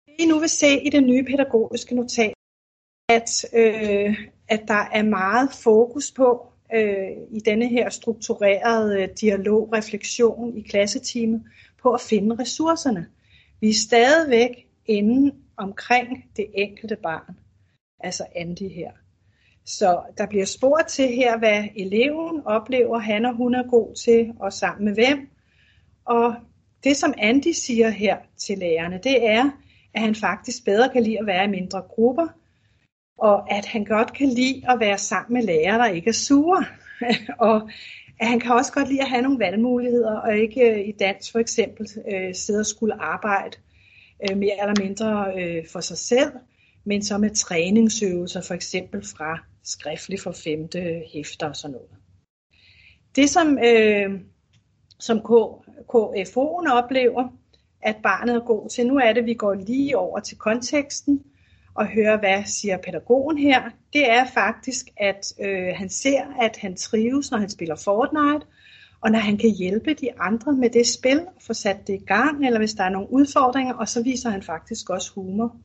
Det 0.07 0.15
I 0.19 0.27
nu 0.27 0.39
vil 0.39 0.49
se 0.49 0.81
i 0.87 0.91
det 0.91 1.03
nye 1.03 1.25
pædagogiske 1.25 1.95
notat, 1.95 2.35
at, 3.09 3.45
øh, 3.53 4.29
at 4.49 4.63
der 4.69 4.89
er 4.93 5.03
meget 5.03 5.53
fokus 5.53 6.13
på 6.13 6.53
øh, 6.75 7.11
i 7.31 7.41
denne 7.41 7.69
her 7.69 7.91
strukturerede 7.91 9.03
øh, 9.03 9.09
dialog, 9.21 9.73
refleksion 9.73 10.57
i 10.57 10.61
klasseteamet, 10.61 11.43
på 11.83 11.93
at 11.93 12.01
finde 12.01 12.37
ressourcerne. 12.39 13.07
Vi 13.61 13.69
er 13.69 13.75
stadigvæk 13.75 14.69
inde 14.87 15.35
omkring 15.57 16.25
det 16.37 16.47
enkelte 16.55 16.97
barn, 16.97 17.37
altså 18.01 18.27
Andy 18.37 18.69
her. 18.69 19.04
Så 19.67 20.01
der 20.19 20.27
bliver 20.27 20.45
spurgt 20.45 20.89
til 20.89 21.09
her, 21.09 21.39
hvad 21.39 21.65
eleven 21.77 22.43
oplever, 22.47 22.99
han 22.99 23.25
og 23.25 23.35
hun 23.35 23.55
er 23.55 23.71
god 23.71 23.95
til, 23.95 24.33
og 24.41 24.53
sammen 24.53 24.85
med 24.85 24.95
hvem. 24.95 25.29
Og 26.05 26.35
det, 26.85 26.97
som 26.97 27.15
Andy 27.19 27.53
siger 27.53 27.89
her 27.89 28.17
til 28.37 28.59
lærerne, 28.59 29.01
det 29.03 29.27
er, 29.27 29.51
at 29.95 30.01
han 30.01 30.15
faktisk 30.15 30.65
bedre 30.65 30.89
kan 30.89 31.03
lide 31.03 31.19
at 31.19 31.27
være 31.27 31.45
i 31.45 31.49
mindre 31.49 31.83
grupper, 31.83 32.29
og 33.19 33.53
at 33.53 33.67
han 33.67 33.85
godt 33.85 34.13
kan 34.13 34.29
lide 34.29 34.63
at 34.69 34.81
være 34.81 34.99
sammen 34.99 35.35
med 35.35 35.43
lærere, 35.43 35.79
der 35.79 35.87
ikke 35.87 36.09
er 36.09 36.13
sure. 36.13 36.65
og 37.49 37.71
at 38.21 38.29
han 38.29 38.41
kan 38.41 38.53
også 38.53 38.73
godt 38.73 38.89
lide 38.89 39.03
at 39.03 39.09
have 39.09 39.23
nogle 39.23 39.39
valgmuligheder, 39.39 40.17
og 40.17 40.37
ikke 40.37 40.61
øh, 40.61 40.89
i 40.89 40.93
dans 40.93 41.33
for 41.33 41.39
eksempel 41.39 41.89
øh, 42.13 42.35
sidde 42.35 42.61
og 42.61 42.67
skulle 42.67 43.03
arbejde 43.03 43.57
øh, 44.31 44.37
mere 44.37 44.61
eller 44.61 44.83
mindre 44.83 45.33
for 45.73 45.81
sig 45.81 45.99
selv, 45.99 46.33
men 46.85 47.03
så 47.03 47.19
med 47.19 47.31
træningsøvelser 47.31 48.41
for 48.41 48.55
eksempel 48.55 49.03
fra 49.17 49.39
skriftlig 49.65 50.21
for 50.21 50.33
femte 50.33 51.03
hæfter 51.13 51.49
og 51.49 51.57
sådan 51.57 51.73
noget. 51.73 51.91
Det 53.17 53.31
som, 53.31 53.59
øh, 53.59 54.21
som 54.99 55.19
KFO'en 55.93 56.73
oplever, 56.73 57.29
at 57.83 57.97
barnet 58.03 58.35
er 58.35 58.47
god 58.47 58.69
til, 58.69 58.87
nu 58.87 58.97
er 58.97 59.13
det, 59.13 59.21
at 59.21 59.27
vi 59.27 59.35
går 59.35 59.55
lige 59.55 59.99
over 59.99 60.21
til 60.21 60.39
konteksten, 60.39 61.25
og 61.75 61.87
høre, 61.87 62.17
hvad 62.17 62.45
siger 62.45 62.77
pædagogen 62.77 63.39
her, 63.39 63.63
det 63.93 64.11
er 64.11 64.25
faktisk, 64.35 64.87
at 64.97 65.33
øh, 65.41 65.75
han 65.75 65.89
ser, 65.89 66.23
at 66.41 66.57
han 66.57 66.77
trives, 66.77 67.31
når 67.31 67.39
han 67.39 67.51
spiller 67.51 67.77
Fortnite, 67.77 68.47
og 69.01 69.11
når 69.11 69.19
han 69.19 69.39
kan 69.39 69.51
hjælpe 69.51 69.95
de 69.95 70.21
andre 70.21 70.53
med 70.53 70.71
det 70.71 70.87
spil, 70.87 71.21
få 71.41 71.55
sat 71.55 71.87
det 71.87 71.95
i 71.95 72.05
gang, 72.05 72.47
eller 72.47 72.59
hvis 72.59 72.75
der 72.75 72.85
er 72.85 72.89
nogle 72.89 73.11
udfordringer, 73.11 73.75
og 73.75 73.89
så 73.89 74.03
viser 74.03 74.31
han 74.31 74.43
faktisk 74.43 74.91
også 74.91 75.13
humor. 75.15 75.57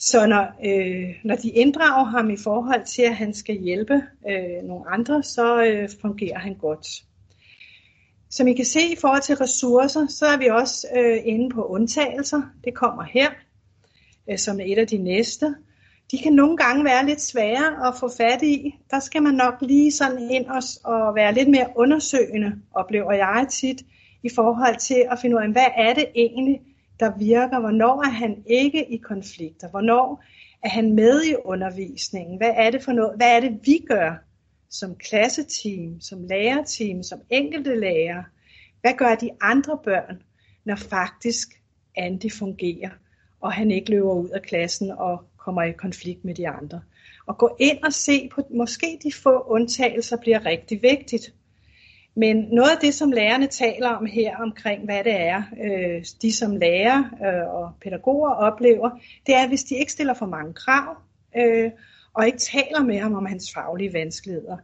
Så 0.00 0.26
når, 0.26 0.46
øh, 0.64 1.08
når 1.24 1.34
de 1.34 1.50
inddrager 1.50 2.04
ham 2.04 2.30
i 2.30 2.36
forhold 2.36 2.84
til, 2.84 3.02
at 3.02 3.16
han 3.16 3.34
skal 3.34 3.58
hjælpe 3.58 4.02
øh, 4.30 4.62
nogle 4.64 4.84
andre, 4.88 5.22
så 5.22 5.62
øh, 5.62 5.88
fungerer 6.00 6.38
han 6.38 6.54
godt. 6.54 6.86
Som 8.30 8.48
I 8.48 8.52
kan 8.52 8.64
se 8.64 8.80
i 8.92 8.96
forhold 9.00 9.22
til 9.22 9.36
ressourcer, 9.36 10.06
så 10.06 10.26
er 10.26 10.38
vi 10.38 10.46
også 10.46 10.86
øh, 10.96 11.18
inde 11.24 11.50
på 11.54 11.64
undtagelser. 11.64 12.42
Det 12.64 12.74
kommer 12.74 13.02
her 13.02 13.30
øh, 14.30 14.38
som 14.38 14.60
er 14.60 14.64
et 14.66 14.78
af 14.78 14.86
de 14.86 14.98
næste. 14.98 15.54
De 16.10 16.18
kan 16.18 16.32
nogle 16.32 16.56
gange 16.56 16.84
være 16.84 17.06
lidt 17.06 17.20
svære 17.20 17.88
at 17.88 17.94
få 18.00 18.10
fat 18.16 18.42
i. 18.42 18.74
Der 18.90 19.00
skal 19.00 19.22
man 19.22 19.34
nok 19.34 19.54
lige 19.60 19.92
sådan 19.92 20.30
ind 20.30 20.46
og, 20.46 20.62
og 20.84 21.14
være 21.14 21.34
lidt 21.34 21.50
mere 21.50 21.66
undersøgende, 21.76 22.52
oplever 22.74 23.12
jeg 23.12 23.46
tit, 23.50 23.82
i 24.22 24.28
forhold 24.34 24.76
til 24.76 25.04
at 25.10 25.18
finde 25.22 25.36
ud 25.36 25.42
af, 25.42 25.52
hvad 25.52 25.66
er 25.76 25.94
det 25.94 26.06
egentlig, 26.14 26.60
der 27.00 27.18
virker? 27.18 27.60
Hvornår 27.60 28.02
er 28.02 28.10
han 28.10 28.44
ikke 28.46 28.92
i 28.92 28.96
konflikter? 28.96 29.68
Hvornår 29.68 30.24
er 30.64 30.68
han 30.68 30.92
med 30.92 31.22
i 31.22 31.34
undervisningen? 31.44 32.36
Hvad 32.36 32.52
er 32.56 32.70
det 32.70 32.82
for 32.82 32.92
noget? 32.92 33.16
Hvad 33.16 33.36
er 33.36 33.40
det, 33.40 33.60
vi 33.64 33.84
gør 33.88 34.14
som 34.70 34.96
klasseteam, 34.96 36.00
som 36.00 36.24
lærerteam, 36.24 37.02
som 37.02 37.20
enkelte 37.30 37.80
lærer? 37.80 38.22
Hvad 38.80 38.92
gør 38.94 39.14
de 39.14 39.30
andre 39.40 39.78
børn, 39.84 40.22
når 40.64 40.76
faktisk 40.76 41.48
Andy 41.96 42.32
fungerer? 42.32 42.90
og 43.40 43.52
han 43.52 43.70
ikke 43.70 43.90
løber 43.90 44.14
ud 44.14 44.28
af 44.28 44.42
klassen 44.42 44.90
og 44.90 45.24
kommer 45.36 45.62
i 45.62 45.72
konflikt 45.72 46.24
med 46.24 46.34
de 46.34 46.48
andre. 46.48 46.80
Og 47.26 47.38
gå 47.38 47.56
ind 47.60 47.84
og 47.84 47.92
se 47.92 48.28
på, 48.34 48.42
måske 48.54 48.98
de 49.02 49.12
få 49.12 49.40
undtagelser 49.40 50.16
bliver 50.16 50.46
rigtig 50.46 50.82
vigtigt. 50.82 51.34
Men 52.14 52.36
noget 52.36 52.70
af 52.70 52.78
det, 52.80 52.94
som 52.94 53.12
lærerne 53.12 53.46
taler 53.46 53.88
om 53.88 54.06
her 54.06 54.36
omkring, 54.36 54.84
hvad 54.84 55.04
det 55.04 55.20
er, 55.20 55.42
øh, 55.64 56.04
de 56.22 56.32
som 56.32 56.56
lærer 56.56 56.98
øh, 56.98 57.54
og 57.54 57.72
pædagoger 57.82 58.30
oplever, 58.30 58.90
det 59.26 59.34
er, 59.34 59.48
hvis 59.48 59.64
de 59.64 59.76
ikke 59.76 59.92
stiller 59.92 60.14
for 60.14 60.26
mange 60.26 60.52
krav, 60.52 60.96
øh, 61.36 61.70
og 62.14 62.26
ikke 62.26 62.38
taler 62.38 62.82
med 62.82 62.98
ham 62.98 63.14
om 63.14 63.26
hans 63.26 63.52
faglige 63.54 63.92
vanskeligheder. 63.92 64.56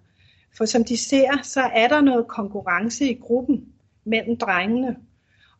For 0.56 0.64
som 0.64 0.84
de 0.84 0.96
ser, 0.96 1.42
så 1.42 1.60
er 1.60 1.88
der 1.88 2.00
noget 2.00 2.28
konkurrence 2.28 3.10
i 3.10 3.20
gruppen 3.22 3.64
mellem 4.04 4.36
drengene, 4.36 4.96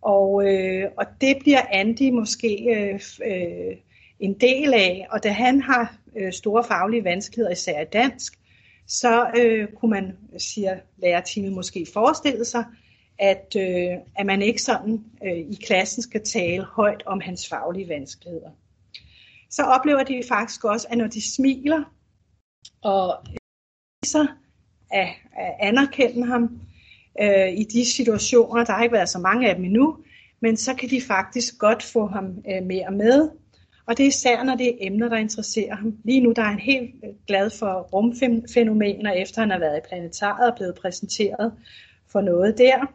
og, 0.02 0.52
øh, 0.52 0.90
og 0.96 1.06
det 1.20 1.36
bliver 1.40 1.62
Andy 1.70 2.10
måske 2.10 2.66
øh, 2.76 3.00
øh, 3.26 3.76
en 4.20 4.34
del 4.34 4.74
af. 4.74 5.06
Og 5.10 5.24
da 5.24 5.30
han 5.30 5.60
har 5.60 5.96
øh, 6.16 6.32
store 6.32 6.64
faglige 6.64 7.04
vanskeligheder, 7.04 7.52
især 7.52 7.80
i 7.80 7.84
dansk, 7.84 8.38
så 8.86 9.30
øh, 9.38 9.68
kunne 9.72 9.90
man, 9.90 10.16
øh, 10.32 10.40
siger 10.40 10.78
lærerteamet, 10.96 11.52
måske 11.52 11.86
forestille 11.92 12.44
sig, 12.44 12.64
at, 13.18 13.56
øh, 13.58 13.98
at 14.16 14.26
man 14.26 14.42
ikke 14.42 14.62
sådan 14.62 15.04
øh, 15.24 15.38
i 15.38 15.58
klassen 15.66 16.02
skal 16.02 16.24
tale 16.24 16.64
højt 16.64 17.02
om 17.06 17.20
hans 17.20 17.48
faglige 17.48 17.88
vanskeligheder. 17.88 18.50
Så 19.50 19.62
oplever 19.62 20.02
de 20.02 20.22
faktisk 20.28 20.64
også, 20.64 20.86
at 20.90 20.98
når 20.98 21.06
de 21.06 21.34
smiler 21.34 21.82
og 22.82 23.14
viser 24.02 24.26
at, 24.90 25.08
at 25.32 25.54
anerkende 25.60 26.26
ham 26.26 26.60
øh, 27.20 27.52
i 27.52 27.64
de 27.64 27.84
situationer, 27.84 28.64
der 28.64 28.72
har 28.72 28.82
ikke 28.82 28.92
været 28.92 29.08
så 29.08 29.18
mange 29.18 29.48
af 29.48 29.54
dem 29.54 29.64
endnu, 29.64 29.96
men 30.40 30.56
så 30.56 30.74
kan 30.74 30.90
de 30.90 31.02
faktisk 31.02 31.58
godt 31.58 31.82
få 31.82 32.06
ham 32.06 32.24
øh, 32.26 32.62
mere 32.62 32.90
med. 32.90 33.30
Og 33.86 33.96
det 33.96 34.02
er 34.02 34.08
især, 34.08 34.42
når 34.42 34.54
det 34.54 34.68
er 34.68 34.76
emner, 34.80 35.08
der 35.08 35.16
interesserer 35.16 35.76
ham. 35.76 35.96
Lige 36.04 36.20
nu 36.20 36.32
der 36.36 36.42
er 36.42 36.50
han 36.50 36.58
helt 36.58 36.94
øh, 37.04 37.10
glad 37.26 37.50
for 37.50 37.80
rumfænomener, 37.92 39.12
efter 39.12 39.40
han 39.40 39.50
har 39.50 39.58
været 39.58 39.78
i 39.78 39.88
planetariet 39.88 40.50
og 40.50 40.56
blevet 40.56 40.74
præsenteret 40.74 41.52
for 42.12 42.20
noget 42.20 42.58
der. 42.58 42.86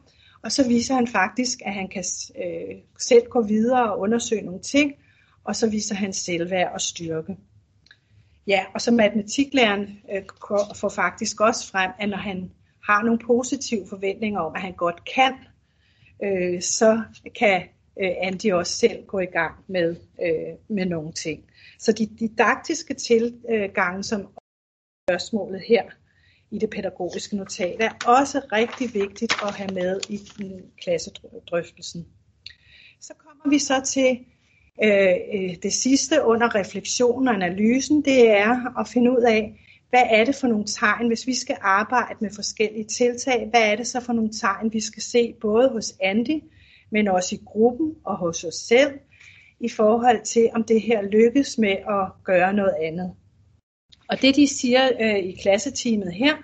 Og 0.43 0.51
så 0.51 0.67
viser 0.67 0.95
han 0.95 1.07
faktisk, 1.07 1.61
at 1.65 1.73
han 1.73 1.87
kan 1.87 2.03
øh, 2.35 2.75
selv 2.99 3.25
gå 3.29 3.41
videre 3.41 3.93
og 3.93 3.99
undersøge 3.99 4.41
nogle 4.41 4.61
ting, 4.61 4.93
og 5.43 5.55
så 5.55 5.69
viser 5.69 5.95
han 5.95 6.13
selvværd 6.13 6.73
og 6.73 6.81
styrke. 6.81 7.37
Ja, 8.47 8.65
og 8.73 8.81
så 8.81 8.91
matematiklæreren 8.91 9.99
øh, 10.13 10.23
får 10.75 10.89
faktisk 10.89 11.41
også 11.41 11.71
frem, 11.71 11.91
at 11.99 12.09
når 12.09 12.17
han 12.17 12.51
har 12.83 13.03
nogle 13.03 13.19
positive 13.19 13.85
forventninger 13.89 14.39
om, 14.39 14.55
at 14.55 14.61
han 14.61 14.73
godt 14.73 15.05
kan, 15.15 15.33
øh, 16.23 16.61
så 16.61 17.01
kan 17.39 17.61
øh, 17.99 18.11
Andy 18.21 18.51
også 18.51 18.73
selv 18.73 19.05
gå 19.05 19.19
i 19.19 19.25
gang 19.25 19.55
med, 19.67 19.95
øh, 20.21 20.53
med 20.67 20.85
nogle 20.85 21.11
ting. 21.11 21.43
Så 21.79 21.91
de 21.91 22.05
didaktiske 22.05 22.93
tilgange, 22.93 24.03
som 24.03 24.27
spørgsmålet 25.09 25.61
her 25.67 25.83
i 26.51 26.59
det 26.59 26.69
pædagogiske 26.69 27.37
notat, 27.37 27.81
er 27.81 27.91
også 28.05 28.41
rigtig 28.51 28.93
vigtigt 28.93 29.33
at 29.43 29.55
have 29.55 29.73
med 29.73 29.99
i 30.09 30.19
klassedrøftelsen. 30.81 32.07
Så 33.01 33.13
kommer 33.17 33.49
vi 33.49 33.59
så 33.59 33.81
til 33.85 34.19
øh, 34.83 35.15
øh, 35.33 35.55
det 35.63 35.73
sidste 35.73 36.23
under 36.23 36.55
refleksionen 36.55 37.27
og 37.27 37.33
analysen, 37.33 38.05
det 38.05 38.29
er 38.29 38.79
at 38.79 38.87
finde 38.87 39.11
ud 39.11 39.23
af, 39.23 39.67
hvad 39.89 40.03
er 40.09 40.25
det 40.25 40.35
for 40.35 40.47
nogle 40.47 40.65
tegn, 40.65 41.07
hvis 41.07 41.27
vi 41.27 41.33
skal 41.33 41.57
arbejde 41.61 42.17
med 42.21 42.29
forskellige 42.35 42.85
tiltag, 42.85 43.47
hvad 43.49 43.61
er 43.71 43.75
det 43.75 43.87
så 43.87 43.99
for 44.01 44.13
nogle 44.13 44.31
tegn, 44.31 44.73
vi 44.73 44.79
skal 44.79 45.03
se 45.03 45.33
både 45.41 45.69
hos 45.69 45.93
Andy, 46.01 46.41
men 46.91 47.07
også 47.07 47.35
i 47.35 47.39
gruppen 47.45 47.95
og 48.05 48.17
hos 48.17 48.43
os 48.43 48.55
selv, 48.55 48.91
i 49.59 49.69
forhold 49.69 50.23
til, 50.23 50.49
om 50.53 50.63
det 50.63 50.81
her 50.81 51.01
lykkes 51.01 51.57
med 51.57 51.71
at 51.71 52.23
gøre 52.23 52.53
noget 52.53 52.75
andet. 52.81 53.13
Og 54.09 54.21
det 54.21 54.35
de 54.35 54.47
siger 54.47 54.89
øh, 55.01 55.17
i 55.17 55.31
klasseteamet 55.41 56.13
her, 56.13 56.35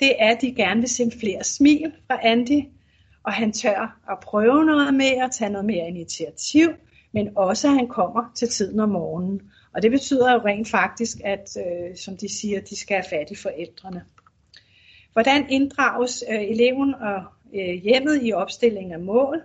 det 0.00 0.12
er, 0.18 0.30
at 0.30 0.40
de 0.40 0.54
gerne 0.54 0.80
vil 0.80 0.88
se 0.88 1.10
flere 1.20 1.44
smil 1.44 1.92
fra 2.06 2.18
Andy, 2.22 2.64
og 3.24 3.32
han 3.32 3.52
tør 3.52 4.00
at 4.10 4.18
prøve 4.22 4.64
noget 4.64 4.94
mere, 4.94 5.28
tage 5.28 5.50
noget 5.50 5.64
mere 5.64 5.88
initiativ, 5.88 6.68
men 7.12 7.28
også 7.36 7.68
at 7.68 7.74
han 7.74 7.88
kommer 7.88 8.32
til 8.34 8.48
tiden 8.48 8.80
om 8.80 8.88
morgenen. 8.88 9.40
Og 9.74 9.82
det 9.82 9.90
betyder 9.90 10.32
jo 10.32 10.38
rent 10.38 10.68
faktisk, 10.68 11.16
at 11.24 11.56
øh, 11.58 11.96
som 11.96 12.16
de 12.16 12.28
siger, 12.38 12.60
de 12.60 12.76
skal 12.76 12.96
have 12.96 13.04
fat 13.10 13.30
i 13.30 13.34
forældrene. 13.34 14.04
Hvordan 15.12 15.46
inddrages 15.50 16.24
øh, 16.30 16.42
eleven 16.42 16.94
og 16.94 17.22
øh, 17.54 17.74
hjemmet 17.82 18.20
i 18.22 18.32
opstilling 18.32 18.92
af 18.92 19.00
mål? 19.00 19.42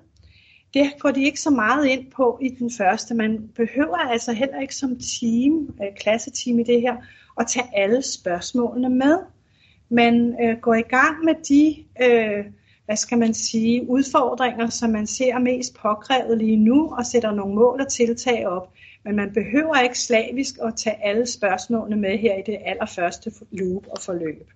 Det 0.74 0.92
går 1.00 1.12
de 1.12 1.24
ikke 1.24 1.42
så 1.42 1.50
meget 1.50 1.86
ind 1.86 2.12
på 2.12 2.40
i 2.42 2.50
den 2.50 2.72
første. 2.78 3.16
Man 3.16 3.50
behøver 3.56 3.98
altså 3.98 4.34
heller 4.34 4.60
ikke 4.60 4.76
som 4.76 5.00
team, 5.20 5.76
øh, 5.82 5.96
klasseteam 5.96 6.60
i 6.60 6.64
det 6.64 6.82
her, 6.82 6.96
at 7.40 7.48
tage 7.48 7.66
alle 7.74 8.02
spørgsmålene 8.02 8.90
med. 8.90 9.18
Man 9.90 10.36
øh, 10.44 10.58
går 10.58 10.74
i 10.74 10.82
gang 10.82 11.24
med 11.24 11.36
de, 11.50 11.76
øh, 12.04 12.46
hvad 12.86 12.96
skal 12.96 13.18
man 13.18 13.34
sige, 13.34 13.90
udfordringer, 13.90 14.70
som 14.70 14.90
man 14.90 15.08
ser 15.08 15.40
mest 15.40 15.76
påkrævet 15.76 16.38
lige 16.38 16.58
nu, 16.58 16.96
og 16.98 17.06
sætter 17.06 17.32
nogle 17.32 17.56
mål 17.56 17.82
og 17.82 17.88
tiltag 17.88 18.48
op. 18.48 18.74
Men 19.04 19.16
man 19.16 19.34
behøver 19.34 19.76
ikke 19.76 20.00
slavisk 20.00 20.56
at 20.64 20.74
tage 20.76 21.06
alle 21.06 21.26
spørgsmålene 21.26 21.96
med 21.96 22.18
her 22.18 22.36
i 22.36 22.44
det 22.46 22.58
allerførste 22.66 23.32
loop 23.52 23.88
og 23.88 24.02
forløb. 24.02 24.50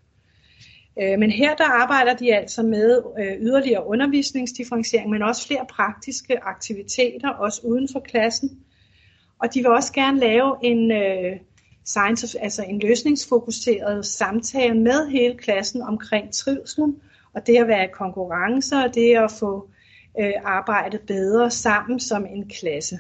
Øh, 1.01 1.19
men 1.19 1.31
her 1.31 1.55
der 1.55 1.65
arbejder 1.65 2.13
de 2.13 2.35
altså 2.35 2.63
med 2.63 3.01
øh, 3.19 3.41
yderligere 3.41 3.87
undervisningsdifferentiering, 3.87 5.09
men 5.09 5.23
også 5.23 5.47
flere 5.47 5.65
praktiske 5.69 6.43
aktiviteter, 6.43 7.29
også 7.29 7.61
uden 7.63 7.87
for 7.91 7.99
klassen. 7.99 8.59
Og 9.39 9.53
de 9.53 9.59
vil 9.59 9.71
også 9.71 9.93
gerne 9.93 10.19
lave 10.19 10.55
en 10.63 10.91
øh, 10.91 11.39
science, 11.85 12.39
altså 12.39 12.63
en 12.63 12.79
løsningsfokuseret 12.79 14.05
samtale 14.05 14.79
med 14.79 15.09
hele 15.09 15.37
klassen 15.37 15.81
omkring 15.81 16.33
trivselen, 16.33 17.01
og 17.33 17.47
det 17.47 17.57
at 17.57 17.67
være 17.67 17.83
i 17.83 17.91
konkurrencer, 17.93 18.83
og 18.83 18.95
det 18.95 19.17
at 19.17 19.31
få 19.39 19.69
øh, 20.19 20.33
arbejdet 20.43 21.01
bedre 21.01 21.51
sammen 21.51 21.99
som 21.99 22.25
en 22.25 22.49
klasse. 22.49 22.99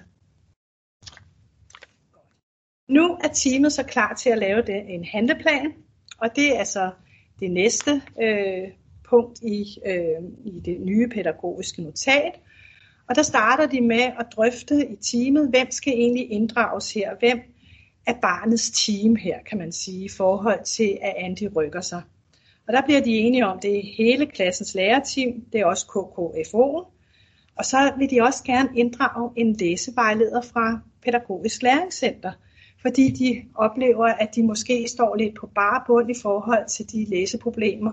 Nu 2.89 3.17
er 3.23 3.27
teamet 3.33 3.73
så 3.73 3.83
klar 3.83 4.13
til 4.13 4.29
at 4.29 4.37
lave 4.37 4.61
det, 4.61 4.93
en 4.93 5.05
handleplan, 5.05 5.73
og 6.17 6.35
det 6.35 6.55
er 6.55 6.59
altså 6.59 6.91
det 7.43 7.51
næste 7.51 8.01
øh, 8.21 8.67
punkt 9.09 9.39
i, 9.41 9.77
øh, 9.85 10.23
i 10.45 10.59
det 10.59 10.81
nye 10.81 11.09
pædagogiske 11.09 11.81
notat. 11.81 12.39
Og 13.09 13.15
der 13.15 13.21
starter 13.23 13.65
de 13.65 13.81
med 13.81 14.03
at 14.19 14.25
drøfte 14.35 14.87
i 14.87 14.95
teamet, 14.95 15.49
hvem 15.49 15.71
skal 15.71 15.93
egentlig 15.93 16.31
inddrages 16.31 16.93
her, 16.93 17.15
hvem 17.19 17.39
er 18.07 18.13
barnets 18.21 18.85
team 18.85 19.15
her, 19.15 19.37
kan 19.49 19.57
man 19.57 19.71
sige, 19.71 20.05
i 20.05 20.09
forhold 20.09 20.63
til, 20.63 20.97
at 21.01 21.13
Andy 21.17 21.49
rykker 21.55 21.81
sig. 21.81 22.01
Og 22.67 22.73
der 22.73 22.81
bliver 22.81 23.01
de 23.01 23.17
enige 23.17 23.45
om, 23.45 23.59
det 23.59 23.77
er 23.77 23.93
hele 23.97 24.25
klassens 24.25 24.75
lærerteam, 24.75 25.41
det 25.53 25.61
er 25.61 25.65
også 25.65 25.85
KKFO, 25.87 26.87
og 27.55 27.65
så 27.65 27.93
vil 27.97 28.09
de 28.09 28.21
også 28.21 28.43
gerne 28.43 28.69
inddrage 28.75 29.31
en 29.35 29.53
læsevejleder 29.53 30.41
fra 30.41 30.79
Pædagogisk 31.03 31.61
Læringscenter, 31.61 32.31
fordi 32.83 33.11
de 33.11 33.43
oplever, 33.55 34.05
at 34.05 34.35
de 34.35 34.43
måske 34.43 34.87
står 34.87 35.15
lidt 35.15 35.35
på 35.35 35.49
bare 35.55 35.83
bund 35.87 36.11
i 36.11 36.19
forhold 36.21 36.67
til 36.69 36.91
de 36.91 37.05
læseproblemer, 37.09 37.91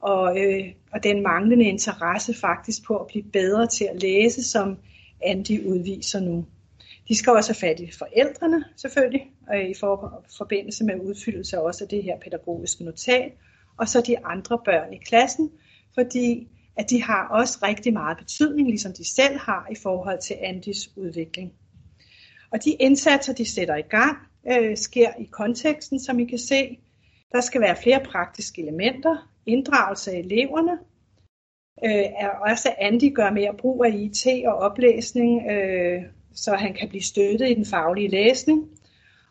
og, 0.00 0.40
øh, 0.40 0.64
og 0.92 1.02
den 1.02 1.22
manglende 1.22 1.64
interesse 1.64 2.34
faktisk 2.34 2.84
på 2.86 2.96
at 2.96 3.06
blive 3.06 3.24
bedre 3.32 3.66
til 3.66 3.84
at 3.84 4.02
læse, 4.02 4.50
som 4.50 4.76
Andy 5.22 5.66
udviser 5.66 6.20
nu. 6.20 6.46
De 7.08 7.16
skal 7.16 7.32
også 7.32 7.52
have 7.52 7.68
fat 7.68 7.80
i 7.80 7.90
forældrene 7.98 8.64
selvfølgelig, 8.76 9.30
øh, 9.54 9.70
i 9.70 9.74
for, 9.74 10.24
forbindelse 10.38 10.84
med 10.84 10.94
udfyldelse 11.00 11.60
også 11.60 11.84
af 11.84 11.88
det 11.88 12.02
her 12.02 12.18
pædagogiske 12.18 12.84
notat, 12.84 13.32
og 13.76 13.88
så 13.88 14.00
de 14.00 14.24
andre 14.24 14.58
børn 14.64 14.92
i 14.92 14.96
klassen, 14.96 15.50
fordi 15.94 16.48
at 16.76 16.90
de 16.90 17.02
har 17.02 17.28
også 17.28 17.58
rigtig 17.62 17.92
meget 17.92 18.18
betydning, 18.18 18.68
ligesom 18.68 18.92
de 18.92 19.14
selv 19.14 19.38
har 19.38 19.68
i 19.70 19.74
forhold 19.82 20.20
til 20.20 20.36
Andys 20.40 20.90
udvikling. 20.96 21.52
Og 22.54 22.64
de 22.64 22.70
indsatser, 22.70 23.32
de 23.32 23.44
sætter 23.44 23.76
i 23.76 23.82
gang, 23.82 24.18
øh, 24.52 24.76
sker 24.76 25.10
i 25.20 25.24
konteksten, 25.24 26.00
som 26.00 26.18
I 26.20 26.24
kan 26.24 26.38
se. 26.38 26.78
Der 27.32 27.40
skal 27.40 27.60
være 27.60 27.76
flere 27.82 28.00
praktiske 28.04 28.62
elementer, 28.62 29.30
inddragelse 29.46 30.12
af 30.12 30.18
eleverne, 30.18 30.78
øh, 31.84 32.04
er 32.20 32.28
også 32.28 32.74
Andy 32.78 33.14
gør 33.14 33.30
mere 33.30 33.54
brug 33.58 33.84
af 33.84 33.90
IT 33.94 34.26
og 34.46 34.54
oplæsning, 34.54 35.50
øh, 35.50 36.02
så 36.34 36.54
han 36.54 36.74
kan 36.74 36.88
blive 36.88 37.02
støttet 37.02 37.50
i 37.50 37.54
den 37.54 37.66
faglige 37.66 38.08
læsning. 38.08 38.68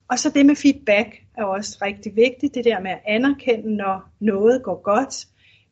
Og 0.10 0.20
så 0.20 0.30
det 0.30 0.46
med 0.46 0.56
feedback 0.56 1.22
er 1.38 1.44
også 1.44 1.78
rigtig 1.82 2.16
vigtigt, 2.16 2.56
det 2.56 2.66
der 2.66 2.80
med 2.80 2.92
at 2.92 3.02
anerkende, 3.06 3.76
når 3.76 4.10
noget 4.20 4.64
går 4.64 4.82
godt. 4.82 5.28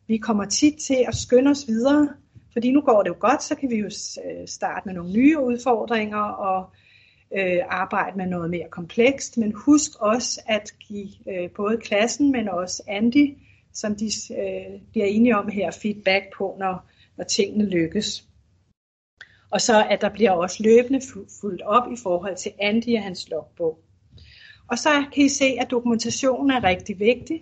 Vi 0.08 0.18
kommer 0.18 0.46
tit 0.46 0.74
til 0.88 1.06
at 1.08 1.16
skynde 1.16 1.52
os 1.52 1.68
videre, 1.68 2.10
fordi 2.54 2.72
nu 2.72 2.82
går 2.82 3.04
det 3.04 3.10
jo 3.10 3.16
godt, 3.20 3.44
så 3.44 3.56
kan 3.56 3.70
vi 3.70 3.76
jo 3.76 3.86
øh, 3.86 4.48
starte 4.48 4.82
med 4.86 4.94
nogle 4.94 5.14
nye 5.14 5.40
udfordringer 5.40 6.22
og 6.22 6.70
øh, 7.38 7.60
arbejde 7.70 8.18
med 8.18 8.26
noget 8.26 8.50
mere 8.50 8.68
komplekst. 8.70 9.38
Men 9.38 9.54
husk 9.56 9.92
også 10.00 10.42
at 10.46 10.74
give 10.80 11.10
øh, 11.30 11.50
både 11.50 11.78
klassen, 11.78 12.32
men 12.32 12.50
også 12.50 12.84
Andy, 12.88 13.38
som 13.74 13.96
de 13.96 14.06
øh, 14.40 14.82
bliver 14.92 15.06
enige 15.06 15.38
om 15.38 15.48
her, 15.48 15.72
feedback 15.72 16.26
på, 16.38 16.56
når, 16.60 16.86
når 17.18 17.24
tingene 17.24 17.70
lykkes. 17.70 18.28
Og 19.52 19.62
så 19.62 19.86
at 19.90 20.02
der 20.02 20.10
bliver 20.10 20.32
også 20.32 20.64
løbende 20.64 21.02
fuldt 21.42 21.62
op 21.62 21.92
i 21.92 21.96
forhold 22.04 22.36
til 22.36 22.52
Andy 22.60 22.96
og 22.98 23.04
hans 23.04 23.30
logbog. 23.30 23.80
Og 24.68 24.78
så 24.78 24.90
kan 25.14 25.24
I 25.24 25.30
se, 25.30 25.46
at 25.60 25.72
dokumentationen 25.72 26.52
er 26.52 26.64
rigtig 26.64 27.00
vigtig. 27.00 27.42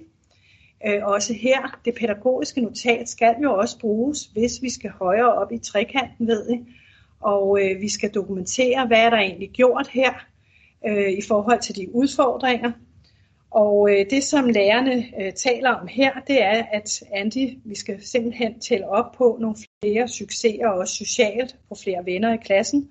Øh, 0.88 1.04
også 1.04 1.34
her, 1.34 1.80
det 1.86 1.96
pædagogiske 2.00 2.62
notat 2.62 3.10
skal 3.10 3.36
jo 3.44 3.54
også 3.54 3.80
bruges, 3.80 4.26
hvis 4.26 4.62
vi 4.62 4.70
skal 4.70 4.90
højere 4.90 5.34
op 5.34 5.52
i 5.52 5.58
trekanten, 5.58 6.28
ved 6.28 6.50
I. 6.50 6.66
Og 7.22 7.60
øh, 7.62 7.82
vi 7.82 7.90
skal 7.90 8.12
dokumentere, 8.12 8.88
hvad 8.88 8.98
er 8.98 9.10
der 9.10 9.18
egentlig 9.18 9.50
gjort 9.50 9.88
her 9.88 10.14
øh, 10.88 11.12
i 11.12 11.22
forhold 11.28 11.62
til 11.62 11.76
de 11.76 11.96
udfordringer. 11.96 12.72
Og 13.52 13.90
øh, 13.92 14.06
det, 14.10 14.24
som 14.24 14.50
lærerne 14.50 15.06
øh, 15.22 15.34
taler 15.34 15.70
om 15.70 15.88
her, 15.88 16.12
det 16.28 16.44
er, 16.44 16.64
at 16.72 17.04
Andy, 17.12 17.58
vi 17.66 17.76
skal 17.76 18.04
simpelthen 18.04 18.60
tælle 18.60 18.90
op 18.90 19.12
på 19.18 19.38
nogle 19.42 19.58
flere 19.84 20.08
succeser, 20.08 20.68
også 20.68 20.96
socialt, 20.96 21.56
på 21.70 21.76
flere 21.84 22.06
venner 22.06 22.34
i 22.34 22.38
klassen. 22.38 22.90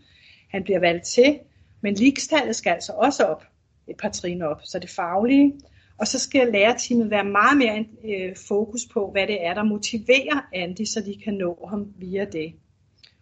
Han 0.50 0.64
bliver 0.64 0.80
valgt 0.80 1.04
til, 1.04 1.38
men 1.80 1.94
ligestallet 1.94 2.56
skal 2.56 2.70
altså 2.70 2.92
også 2.92 3.24
op. 3.24 3.44
et 3.88 3.96
par 3.96 4.08
trin 4.08 4.42
op. 4.42 4.60
Så 4.64 4.78
det 4.78 4.90
faglige, 4.90 5.52
og 5.98 6.06
så 6.06 6.18
skal 6.18 6.52
lærerteamet 6.52 7.10
være 7.10 7.24
meget 7.24 7.58
mere 7.58 7.84
øh, 8.04 8.36
fokus 8.48 8.86
på, 8.92 9.10
hvad 9.10 9.26
det 9.26 9.46
er, 9.46 9.54
der 9.54 9.62
motiverer 9.62 10.48
Andy, 10.52 10.84
så 10.84 11.00
de 11.00 11.20
kan 11.24 11.34
nå 11.34 11.66
ham 11.70 11.86
via 11.98 12.24
det. 12.24 12.52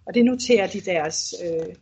Og 0.06 0.14
det 0.14 0.24
noterer 0.24 0.66
de 0.66 0.80
deres 0.80 1.34
øh, 1.44 1.74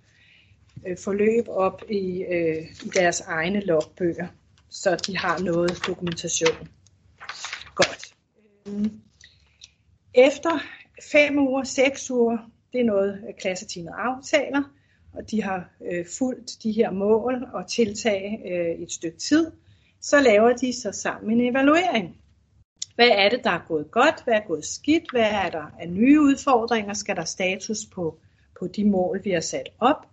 øh, 0.87 0.97
forløb 0.99 1.49
op 1.49 1.83
i, 1.91 2.23
øh, 2.23 2.63
i 2.85 2.89
deres 2.95 3.21
egne 3.21 3.61
logbøger, 3.61 4.27
så 4.71 4.97
de 4.97 5.17
har 5.19 5.39
noget 5.39 5.79
dokumentation. 5.87 6.69
Godt. 7.75 8.15
Øhm, 8.67 9.01
efter 10.15 10.59
fem 11.13 11.39
uger, 11.39 11.65
seks 11.65 12.11
uger, 12.11 12.39
det 12.73 12.81
er 12.81 12.85
noget 12.85 13.25
øh, 13.29 13.35
klasseteamet 13.41 13.93
aftaler, 13.99 14.63
og 15.13 15.31
de 15.31 15.43
har 15.43 15.71
øh, 15.93 16.07
fulgt 16.19 16.51
de 16.63 16.73
her 16.73 16.91
mål 16.91 17.47
og 17.53 17.69
tiltag 17.69 18.43
øh, 18.45 18.83
et 18.83 18.93
stykke 18.93 19.19
tid, 19.19 19.51
så 20.01 20.21
laver 20.21 20.53
de 20.53 20.73
så 20.73 20.93
sammen 20.93 21.41
en 21.41 21.51
evaluering. 21.51 22.17
Hvad 22.95 23.09
er 23.09 23.29
det, 23.29 23.45
der 23.45 23.51
er 23.51 23.65
gået 23.69 23.91
godt? 23.91 24.25
Hvad 24.25 24.35
er 24.35 24.47
gået 24.47 24.65
skidt? 24.65 25.11
Hvad 25.13 25.31
er 25.31 25.51
der 25.51 25.75
af 25.81 25.89
nye 25.89 26.21
udfordringer? 26.21 26.95
Skal 26.95 27.17
der 27.17 27.25
status 27.25 27.87
på, 27.95 28.19
på 28.59 28.67
de 28.67 28.85
mål, 28.85 29.21
vi 29.25 29.31
har 29.31 29.41
sat 29.41 29.69
op? 29.81 30.07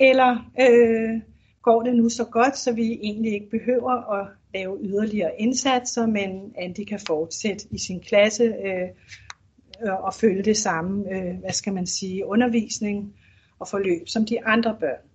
Eller 0.00 0.50
øh, 0.60 1.20
går 1.62 1.82
det 1.82 1.94
nu 1.96 2.08
så 2.08 2.24
godt, 2.24 2.58
så 2.58 2.72
vi 2.72 2.98
egentlig 3.02 3.32
ikke 3.32 3.50
behøver 3.50 4.12
at 4.20 4.28
lave 4.54 4.78
yderligere 4.82 5.40
indsatser, 5.40 6.06
men 6.06 6.54
Andy 6.58 6.84
kan 6.84 7.00
fortsætte 7.06 7.66
i 7.70 7.78
sin 7.78 8.00
klasse 8.00 8.44
øh, 8.44 8.88
og 10.04 10.14
følge 10.14 10.42
det 10.42 10.56
samme, 10.56 11.12
øh, 11.12 11.38
hvad 11.38 11.52
skal 11.52 11.72
man 11.72 11.86
sige, 11.86 12.26
undervisning 12.26 13.14
og 13.58 13.68
forløb 13.68 14.08
som 14.08 14.26
de 14.26 14.44
andre 14.44 14.76
børn. 14.80 15.05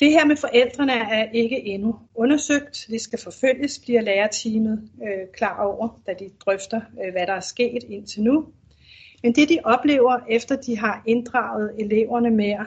Det 0.00 0.10
her 0.10 0.24
med 0.24 0.36
forældrene 0.36 0.92
er 0.92 1.30
ikke 1.32 1.66
endnu 1.66 1.96
undersøgt. 2.14 2.86
Det 2.90 3.00
skal 3.00 3.18
forfølges, 3.20 3.78
bliver 3.78 4.00
lærerteamet 4.00 4.90
øh, 5.02 5.28
klar 5.34 5.62
over, 5.62 6.00
da 6.06 6.12
de 6.18 6.30
drøfter, 6.44 6.80
øh, 7.04 7.12
hvad 7.12 7.26
der 7.26 7.32
er 7.32 7.40
sket 7.40 7.84
indtil 7.88 8.22
nu. 8.22 8.44
Men 9.22 9.34
det 9.34 9.48
de 9.48 9.58
oplever, 9.64 10.18
efter 10.28 10.56
de 10.56 10.78
har 10.78 11.02
inddraget 11.06 11.72
eleverne 11.78 12.30
mere, 12.30 12.66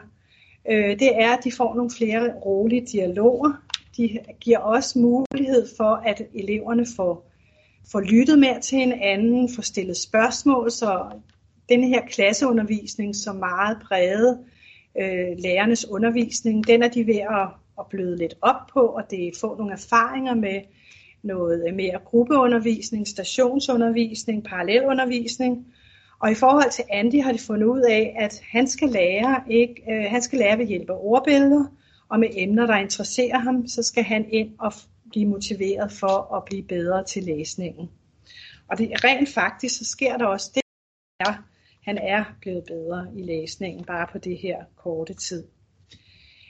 øh, 0.72 1.00
det 1.00 1.22
er, 1.22 1.38
at 1.38 1.44
de 1.44 1.52
får 1.52 1.76
nogle 1.76 1.92
flere 1.98 2.34
rolige 2.46 2.86
dialoger. 2.86 3.52
De 3.98 4.20
giver 4.40 4.60
også 4.60 5.00
mulighed 5.00 5.68
for, 5.78 5.96
at 6.06 6.22
eleverne 6.34 6.86
får, 6.96 7.32
får 7.92 8.00
lyttet 8.00 8.40
mere 8.40 8.60
til 8.60 8.78
hinanden, 8.78 9.50
får 9.56 9.62
stillet 9.62 9.98
spørgsmål, 9.98 10.72
så 10.72 11.06
den 11.70 11.84
her 11.84 12.02
klasseundervisning, 12.02 13.16
som 13.16 13.36
meget 13.36 13.78
præget 13.88 14.40
øh, 15.02 15.38
lærernes 15.38 15.90
undervisning, 15.90 16.68
den 16.68 16.84
er 16.84 16.88
de 16.88 17.08
ved 17.08 17.20
at, 17.20 17.48
at 17.80 17.86
bløde 17.90 18.18
lidt 18.18 18.36
op 18.42 18.68
på, 18.74 18.80
og 18.80 19.04
det 19.12 19.38
få 19.42 19.58
nogle 19.58 19.74
erfaringer 19.74 20.34
med 20.34 20.62
noget 21.24 21.74
mere 21.74 22.00
gruppeundervisning, 22.06 23.08
stationsundervisning, 23.08 24.44
parallelundervisning. 24.44 25.66
Og 26.20 26.32
i 26.32 26.36
forhold 26.36 26.72
til 26.72 26.84
Andy 26.90 27.22
har 27.22 27.32
de 27.32 27.40
fundet 27.40 27.68
ud 27.68 27.82
af, 27.82 28.16
at 28.20 28.42
han 28.52 28.68
skal 28.68 28.90
lære, 28.90 29.44
ikke, 29.50 29.84
øh, 29.92 30.06
han 30.12 30.22
skal 30.22 30.40
lære 30.40 30.58
ved 30.58 30.66
hjælp 30.66 30.90
af 30.90 30.98
ordbilleder, 31.00 31.66
og 32.10 32.20
med 32.20 32.30
emner, 32.34 32.66
der 32.66 32.76
interesserer 32.76 33.38
ham, 33.38 33.68
så 33.68 33.84
skal 33.84 34.04
han 34.04 34.26
ind 34.30 34.50
og 34.60 34.74
blive 35.10 35.26
motiveret 35.26 35.92
for 35.92 36.36
at 36.36 36.46
blive 36.46 36.64
bedre 36.64 37.04
til 37.04 37.24
læsningen. 37.24 37.90
Og 38.70 38.78
det, 38.78 39.04
rent 39.04 39.30
faktisk, 39.30 39.78
så 39.78 39.86
sker 39.86 40.18
der 40.18 40.26
også 40.26 40.52
det, 40.56 40.62
er, 41.20 41.44
han 41.86 41.98
er 41.98 42.24
blevet 42.42 42.64
bedre 42.68 43.08
i 43.16 43.24
læsningen 43.24 43.86
bare 43.86 44.08
på 44.12 44.18
det 44.18 44.38
her 44.38 44.58
korte 44.76 45.14
tid. 45.14 45.44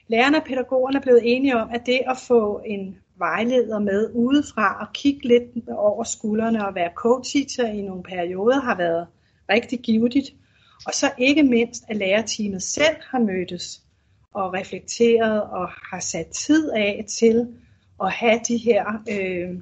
Lærerne 0.08 0.38
og 0.38 0.44
pædagogerne 0.44 0.98
er 0.98 1.02
blevet 1.02 1.22
enige 1.24 1.58
om, 1.58 1.70
at 1.74 1.86
det 1.86 2.00
at 2.08 2.18
få 2.28 2.62
en 2.66 2.98
vejleder 3.18 3.80
med 3.80 4.12
udefra 4.14 4.82
og 4.82 4.94
kigge 4.94 5.28
lidt 5.28 5.70
over 5.70 6.04
skuldrene 6.04 6.68
og 6.68 6.76
være 6.76 6.92
co-teacher 6.96 7.68
i 7.68 7.82
nogle 7.82 8.04
perioder 8.04 8.62
har 8.62 8.78
været 8.78 9.08
rigtig 9.50 9.80
givetigt. 9.80 10.34
Og 10.88 10.94
så 10.94 11.12
ikke 11.18 11.44
mindst, 11.44 11.84
at 11.88 11.98
lærerteamet 11.98 12.64
selv 12.64 12.96
har 13.12 13.20
mødtes 13.20 13.82
og 14.34 14.54
reflekteret 14.54 15.42
og 15.42 15.70
har 15.70 16.00
sat 16.00 16.28
tid 16.28 16.72
af 16.72 17.06
til 17.08 17.48
at 18.04 18.12
have 18.12 18.40
de 18.48 18.58
her 18.58 18.86
øh, 19.10 19.60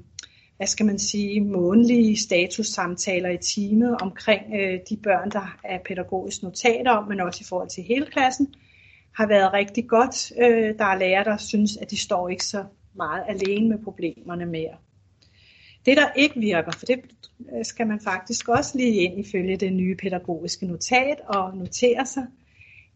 hvad 0.61 0.67
skal 0.67 0.85
man 0.85 0.99
sige, 0.99 1.41
månedlige 1.41 2.17
statussamtaler 2.17 3.29
i 3.29 3.37
teamet 3.37 4.01
omkring 4.01 4.41
øh, 4.55 4.79
de 4.89 4.97
børn, 4.97 5.29
der 5.31 5.57
er 5.63 5.79
pædagogisk 5.85 6.43
notater 6.43 6.91
om, 6.91 7.07
men 7.07 7.19
også 7.19 7.39
i 7.41 7.47
forhold 7.49 7.69
til 7.69 7.83
hele 7.83 8.05
klassen, 8.05 8.53
har 9.15 9.27
været 9.27 9.53
rigtig 9.53 9.87
godt. 9.87 10.31
Øh, 10.41 10.77
der 10.77 10.85
er 10.85 10.97
lærere, 10.97 11.23
der 11.23 11.37
synes, 11.37 11.77
at 11.77 11.91
de 11.91 11.97
står 11.97 12.29
ikke 12.29 12.45
så 12.45 12.63
meget 12.95 13.23
alene 13.27 13.69
med 13.69 13.77
problemerne 13.83 14.45
mere. 14.45 14.75
Det, 15.85 15.97
der 15.97 16.11
ikke 16.15 16.39
virker, 16.39 16.71
for 16.71 16.85
det 16.85 16.99
skal 17.63 17.87
man 17.87 17.99
faktisk 17.99 18.47
også 18.47 18.77
lige 18.77 19.01
ind 19.01 19.19
ifølge 19.19 19.57
det 19.57 19.73
nye 19.73 19.95
pædagogiske 19.95 20.65
notat 20.65 21.19
og 21.27 21.57
notere 21.57 22.05
sig, 22.05 22.25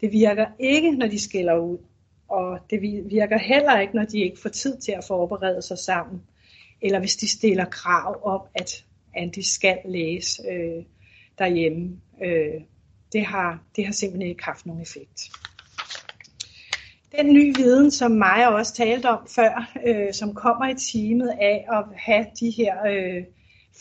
det 0.01 0.12
virker 0.12 0.45
ikke, 0.60 0.91
når 0.91 1.08
de 1.08 1.19
skiller 1.19 1.58
ud. 1.58 1.78
Og 2.28 2.60
det 2.69 2.82
virker 3.10 3.38
heller 3.38 3.80
ikke, 3.80 3.95
når 3.95 4.06
de 4.06 4.19
ikke 4.19 4.39
får 4.39 4.49
tid 4.49 4.78
til 4.78 4.91
at 4.91 5.04
forberede 5.08 5.62
sig 5.62 5.78
sammen 5.78 6.21
eller 6.81 6.99
hvis 6.99 7.15
de 7.15 7.27
stiller 7.27 7.65
krav 7.65 8.19
om, 8.23 8.41
at 8.55 8.85
Andy 9.15 9.39
skal 9.39 9.77
læse 9.85 10.41
øh, 10.51 10.83
derhjemme. 11.39 12.01
Øh, 12.23 12.61
det, 13.13 13.25
har, 13.25 13.63
det 13.75 13.85
har 13.85 13.93
simpelthen 13.93 14.29
ikke 14.29 14.43
haft 14.43 14.65
nogen 14.65 14.81
effekt. 14.81 15.21
Den 17.17 17.33
nye 17.33 17.53
viden, 17.55 17.91
som 17.91 18.11
mig 18.11 18.47
også 18.47 18.73
talte 18.73 19.09
om 19.09 19.27
før, 19.35 19.73
øh, 19.85 20.13
som 20.13 20.33
kommer 20.33 20.69
i 20.69 20.75
timet 20.75 21.29
af 21.29 21.65
at 21.71 21.83
have 21.97 22.25
de 22.39 22.49
her 22.49 22.85
øh, 22.88 23.23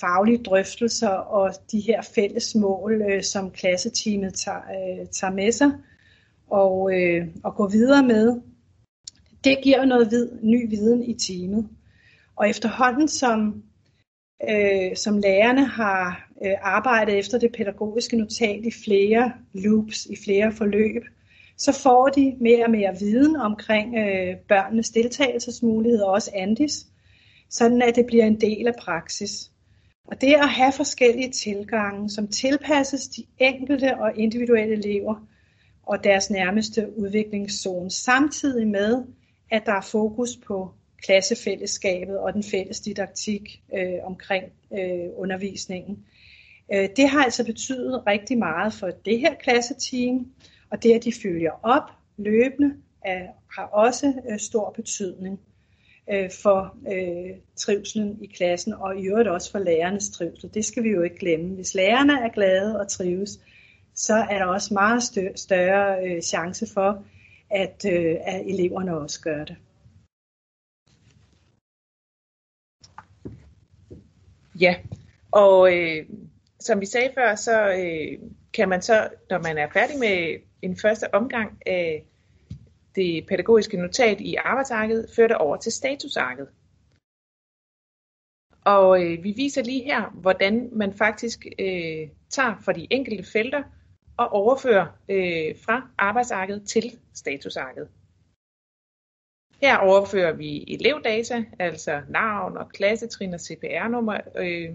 faglige 0.00 0.42
drøftelser 0.42 1.09
og 1.09 1.54
de 1.72 1.80
her 1.80 2.02
fælles 2.14 2.54
mål, 2.54 3.02
øh, 3.02 3.22
som 3.22 3.50
klasseteamet 3.50 4.35
tager, 4.35 4.59
øh, 4.59 5.07
tager 5.07 5.33
med 5.33 5.52
sig 5.52 5.72
og, 6.50 7.00
øh, 7.00 7.26
og 7.44 7.54
går 7.54 7.68
videre 7.68 8.02
med, 8.02 8.40
det 9.44 9.59
giver 9.62 9.85
noget 9.85 10.11
vid, 10.11 10.28
ny 10.42 10.70
viden 10.70 11.02
i 11.02 11.14
teamet. 11.18 11.68
Og 12.37 12.49
efterhånden 12.49 13.09
som, 13.09 13.62
øh, 14.51 14.97
som 14.97 15.18
lærerne 15.18 15.66
har 15.66 16.31
øh, 16.44 16.53
arbejdet 16.62 17.18
efter 17.18 17.38
det 17.38 17.53
pædagogiske 17.53 18.16
notat 18.16 18.64
i 18.64 18.70
flere 18.85 19.33
loops, 19.53 20.07
i 20.07 20.16
flere 20.25 20.53
forløb, 20.53 21.03
så 21.59 21.81
får 21.83 22.09
de 22.09 22.37
mere 22.40 22.64
og 22.64 22.70
mere 22.70 22.97
viden 22.99 23.37
omkring 23.37 23.97
øh, 23.99 24.37
børnenes 24.49 24.90
deltagelsesmuligheder, 24.90 26.07
også 26.07 26.31
Andis, 26.35 26.87
sådan 27.51 27.83
at 27.83 27.97
det 27.97 28.07
bliver 28.07 28.25
en 28.25 28.40
del 28.40 28.66
af 28.66 28.75
praksis. 28.81 29.51
Og 30.09 30.20
det 30.20 30.35
at 30.35 30.49
have 30.49 30.73
forskellige 30.73 31.31
tilgange, 31.31 32.11
som 32.11 32.29
tilpasses 32.29 33.09
de 33.09 33.25
enkelte 33.38 33.99
og 33.99 34.16
individuelle 34.16 34.75
elever 34.75 35.27
og 35.87 36.05
deres 36.05 36.31
nærmeste 36.31 36.99
udviklingszone, 36.99 37.90
samtidig 37.90 38.68
med, 38.68 39.05
at 39.51 39.62
der 39.66 39.73
er 39.73 39.81
fokus 39.81 40.37
på 40.47 40.70
klassefællesskabet 41.04 42.18
og 42.18 42.32
den 42.32 42.42
fælles 42.42 42.80
didaktik 42.80 43.62
øh, 43.74 43.98
omkring 44.02 44.44
øh, 44.72 45.08
undervisningen. 45.16 46.04
Øh, 46.74 46.88
det 46.96 47.08
har 47.08 47.24
altså 47.24 47.44
betydet 47.44 48.06
rigtig 48.06 48.38
meget 48.38 48.72
for 48.72 48.90
det 49.04 49.20
her 49.20 49.34
klasseteam, 49.34 50.26
og 50.70 50.82
det 50.82 50.94
at 50.94 51.04
de 51.04 51.12
følger 51.22 51.50
op 51.62 51.90
løbende 52.16 52.74
er, 53.04 53.26
har 53.56 53.64
også 53.64 54.12
øh, 54.30 54.38
stor 54.38 54.70
betydning 54.70 55.40
øh, 56.12 56.30
for 56.30 56.76
øh, 56.92 57.36
trivselen 57.56 58.18
i 58.20 58.26
klassen, 58.26 58.74
og 58.74 59.00
i 59.00 59.06
øvrigt 59.06 59.28
også 59.28 59.50
for 59.50 59.58
lærernes 59.58 60.10
trivsel. 60.10 60.54
Det 60.54 60.64
skal 60.64 60.82
vi 60.82 60.88
jo 60.88 61.02
ikke 61.02 61.18
glemme. 61.18 61.54
Hvis 61.54 61.74
lærerne 61.74 62.12
er 62.12 62.28
glade 62.28 62.80
og 62.80 62.88
trives, 62.88 63.40
så 63.94 64.14
er 64.14 64.38
der 64.38 64.46
også 64.46 64.74
meget 64.74 65.02
større 65.36 66.08
øh, 66.08 66.22
chance 66.22 66.66
for, 66.74 67.04
at, 67.50 67.84
øh, 67.88 68.16
at 68.24 68.46
eleverne 68.46 68.96
også 68.96 69.20
gør 69.20 69.44
det. 69.44 69.56
Ja, 74.61 74.76
og 75.32 75.76
øh, 75.76 76.07
som 76.61 76.80
vi 76.80 76.86
sagde 76.86 77.11
før, 77.14 77.34
så 77.34 77.72
øh, 77.72 78.30
kan 78.55 78.68
man 78.68 78.82
så, 78.82 79.09
når 79.30 79.38
man 79.42 79.59
er 79.59 79.68
færdig 79.72 79.98
med 79.98 80.40
en 80.62 80.76
første 80.76 81.14
omgang 81.14 81.59
af 81.66 82.05
det 82.96 83.26
pædagogiske 83.26 83.76
notat 83.76 84.20
i 84.20 84.34
arbejdsarket, 84.34 85.07
føre 85.16 85.28
det 85.28 85.36
over 85.36 85.57
til 85.57 85.72
statusarket. 85.72 86.48
Og 88.64 89.05
øh, 89.05 89.24
vi 89.24 89.32
viser 89.36 89.62
lige 89.62 89.84
her, 89.84 90.11
hvordan 90.11 90.68
man 90.72 90.92
faktisk 90.92 91.46
øh, 91.59 92.09
tager 92.30 92.57
for 92.64 92.72
de 92.72 92.86
enkelte 92.90 93.24
felter 93.32 93.62
og 94.16 94.32
overfører 94.32 94.86
øh, 95.09 95.57
fra 95.64 95.88
arbejdsarket 95.98 96.62
til 96.68 96.98
statusarket. 97.14 97.88
Her 99.61 99.76
overfører 99.76 100.32
vi 100.32 100.64
elevdata, 100.68 101.44
altså 101.59 102.02
navn 102.09 102.57
og 102.57 102.68
klassetrin 102.68 103.34
og 103.34 103.40
CPR-nummer. 103.40 104.20
Øh, 104.36 104.74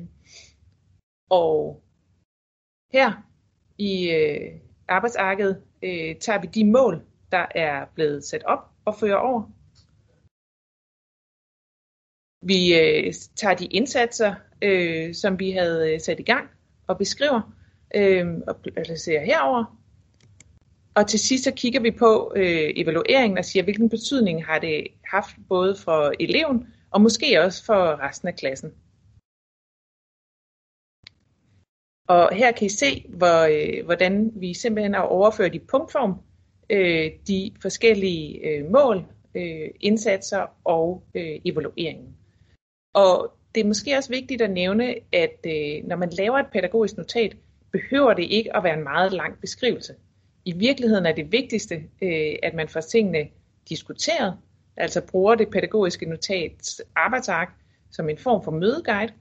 og 1.30 1.84
her 2.94 3.12
i 3.78 4.12
øh, 4.12 4.60
arbejdsarket 4.88 5.64
øh, 5.84 6.16
tager 6.16 6.42
vi 6.42 6.48
de 6.48 6.72
mål, 6.72 7.06
der 7.32 7.46
er 7.56 7.86
blevet 7.96 8.24
sat 8.24 8.44
op 8.44 8.70
og 8.86 8.96
fører 8.96 9.18
over. 9.18 9.44
Vi 12.42 12.80
øh, 12.80 13.14
tager 13.36 13.56
de 13.56 13.66
indsatser, 13.66 14.36
øh, 14.62 15.16
som 15.16 15.40
vi 15.40 15.52
havde 15.52 15.94
øh, 15.94 16.00
sat 16.00 16.20
i 16.20 16.24
gang, 16.24 16.50
og 16.88 16.98
beskriver 16.98 17.42
øh, 17.96 18.28
og 18.48 18.62
placerer 18.62 19.26
herover. 19.26 19.79
Og 21.00 21.08
til 21.08 21.20
sidst 21.20 21.44
så 21.44 21.52
kigger 21.52 21.80
vi 21.80 21.92
på 21.92 22.34
øh, 22.36 22.70
evalueringen 22.76 23.38
og 23.38 23.46
siger, 23.46 23.64
hvilken 23.64 23.90
betydning 23.90 24.46
har 24.46 24.60
det 24.60 24.88
haft 25.06 25.36
både 25.50 25.76
for 25.76 26.14
eleven 26.20 26.68
og 26.92 27.02
måske 27.02 27.42
også 27.42 27.66
for 27.66 28.00
resten 28.08 28.28
af 28.28 28.36
klassen. 28.36 28.72
Og 32.08 32.36
her 32.36 32.52
kan 32.52 32.66
I 32.66 32.70
se, 32.70 33.06
hvor, 33.10 33.40
øh, 33.52 33.86
hvordan 33.86 34.32
vi 34.36 34.54
simpelthen 34.54 34.94
har 34.94 35.02
overført 35.02 35.56
i 35.56 35.60
punktform 35.60 36.14
øh, 36.70 37.12
de 37.28 37.52
forskellige 37.62 38.48
øh, 38.48 38.72
mål, 38.72 39.06
øh, 39.36 39.70
indsatser 39.80 40.46
og 40.64 41.04
øh, 41.16 41.40
evalueringen. 41.46 42.18
Og 42.94 43.34
det 43.56 43.62
er 43.62 43.68
måske 43.68 43.98
også 43.98 44.10
vigtigt 44.10 44.42
at 44.42 44.52
nævne, 44.52 44.96
at 45.14 45.40
øh, 45.46 45.88
når 45.88 45.96
man 45.96 46.10
laver 46.10 46.38
et 46.38 46.52
pædagogisk 46.54 46.98
notat, 46.98 47.38
behøver 47.72 48.14
det 48.14 48.24
ikke 48.24 48.58
at 48.58 48.64
være 48.64 48.78
en 48.78 48.84
meget 48.84 49.14
lang 49.14 49.40
beskrivelse. 49.42 49.94
I 50.50 50.54
virkeligheden 50.58 51.06
er 51.06 51.12
det 51.12 51.32
vigtigste, 51.32 51.76
øh, 52.02 52.36
at 52.44 52.54
man 52.54 52.68
får 52.68 52.82
tingene 52.82 53.28
diskuteret, 53.70 54.34
altså 54.78 55.02
bruger 55.02 55.36
det 55.36 55.50
pædagogiske 55.50 56.06
notats 56.06 56.82
arbejdsark 56.96 57.50
som 57.92 58.10
en 58.10 58.18
form 58.18 58.44
for 58.44 58.52
mødeguide, 58.52 59.14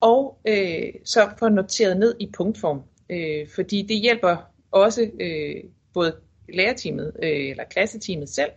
og 0.00 0.38
øh, 0.48 0.92
så 1.04 1.30
får 1.38 1.48
noteret 1.48 1.96
ned 1.96 2.14
i 2.20 2.30
punktform, 2.36 2.82
øh, 3.10 3.48
fordi 3.54 3.82
det 3.82 4.00
hjælper 4.00 4.36
også 4.70 5.10
øh, 5.20 5.64
både 5.94 6.16
lærerteamet 6.48 7.12
øh, 7.22 7.50
eller 7.50 7.64
klasseteamet 7.64 8.28
selv, 8.28 8.50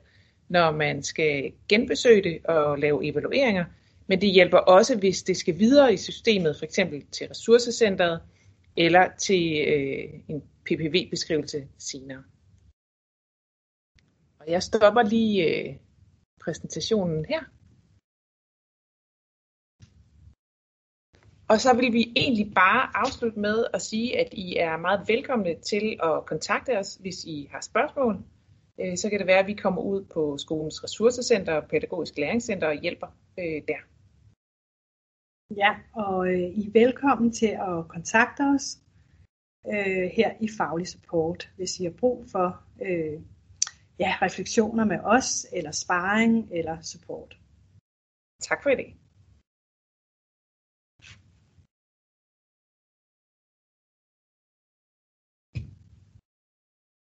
når 0.49 0.71
man 0.71 1.03
skal 1.03 1.51
genbesøge 1.69 2.23
det 2.23 2.45
og 2.45 2.79
lave 2.79 3.09
evalueringer, 3.09 3.65
men 4.07 4.21
det 4.21 4.29
hjælper 4.29 4.57
også, 4.57 4.97
hvis 4.97 5.23
det 5.23 5.37
skal 5.37 5.59
videre 5.59 5.93
i 5.93 5.97
systemet, 5.97 6.55
for 6.57 6.65
eksempel 6.65 7.03
til 7.11 7.27
ressourcecentret 7.27 8.19
eller 8.77 9.07
til 9.17 9.65
øh, 9.67 10.19
en 10.27 10.43
PPV-beskrivelse 10.69 11.67
senere. 11.77 12.23
Og 14.39 14.45
jeg 14.47 14.63
stopper 14.63 15.01
lige 15.01 15.35
øh, 15.49 15.75
præsentationen 16.43 17.25
her. 17.25 17.43
Og 21.51 21.59
så 21.59 21.73
vil 21.79 21.93
vi 21.93 22.13
egentlig 22.15 22.53
bare 22.55 22.97
afslutte 22.97 23.39
med 23.39 23.65
at 23.73 23.81
sige, 23.81 24.19
at 24.19 24.29
I 24.33 24.55
er 24.55 24.77
meget 24.77 25.07
velkomne 25.07 25.55
til 25.59 25.99
at 26.03 26.25
kontakte 26.25 26.79
os, 26.79 26.95
hvis 26.95 27.23
I 27.25 27.47
har 27.51 27.61
spørgsmål. 27.61 28.15
Øh, 28.79 28.97
så 28.97 29.09
kan 29.09 29.19
det 29.19 29.27
være, 29.27 29.39
at 29.39 29.47
vi 29.47 29.53
kommer 29.53 29.81
ud 29.81 30.05
på 30.13 30.37
skolens 30.37 30.83
ressourcecenter 30.83 31.53
og 31.53 31.67
pædagogisk 31.69 32.17
læringscenter 32.17 32.67
og 32.67 32.81
hjælper 32.81 33.07
øh, 33.39 33.61
der. 33.67 33.81
Ja, 35.57 35.71
og 35.93 36.27
øh, 36.27 36.39
I 36.39 36.67
er 36.67 36.71
velkommen 36.71 37.31
til 37.31 37.51
at 37.69 37.87
kontakte 37.87 38.41
os 38.55 38.79
øh, 39.67 40.09
her 40.13 40.33
i 40.41 40.49
Faglig 40.57 40.87
Support, 40.87 41.51
hvis 41.55 41.79
I 41.79 41.83
har 41.83 41.93
brug 41.99 42.25
for 42.31 42.63
øh, 42.81 43.21
ja, 43.99 44.15
refleksioner 44.21 44.85
med 44.85 44.99
os, 45.03 45.45
eller 45.53 45.71
sparring, 45.71 46.49
eller 46.51 46.81
support. 46.81 47.37
Tak 48.41 48.63
for 48.63 48.69
i 48.69 48.75
dag. 48.75 48.95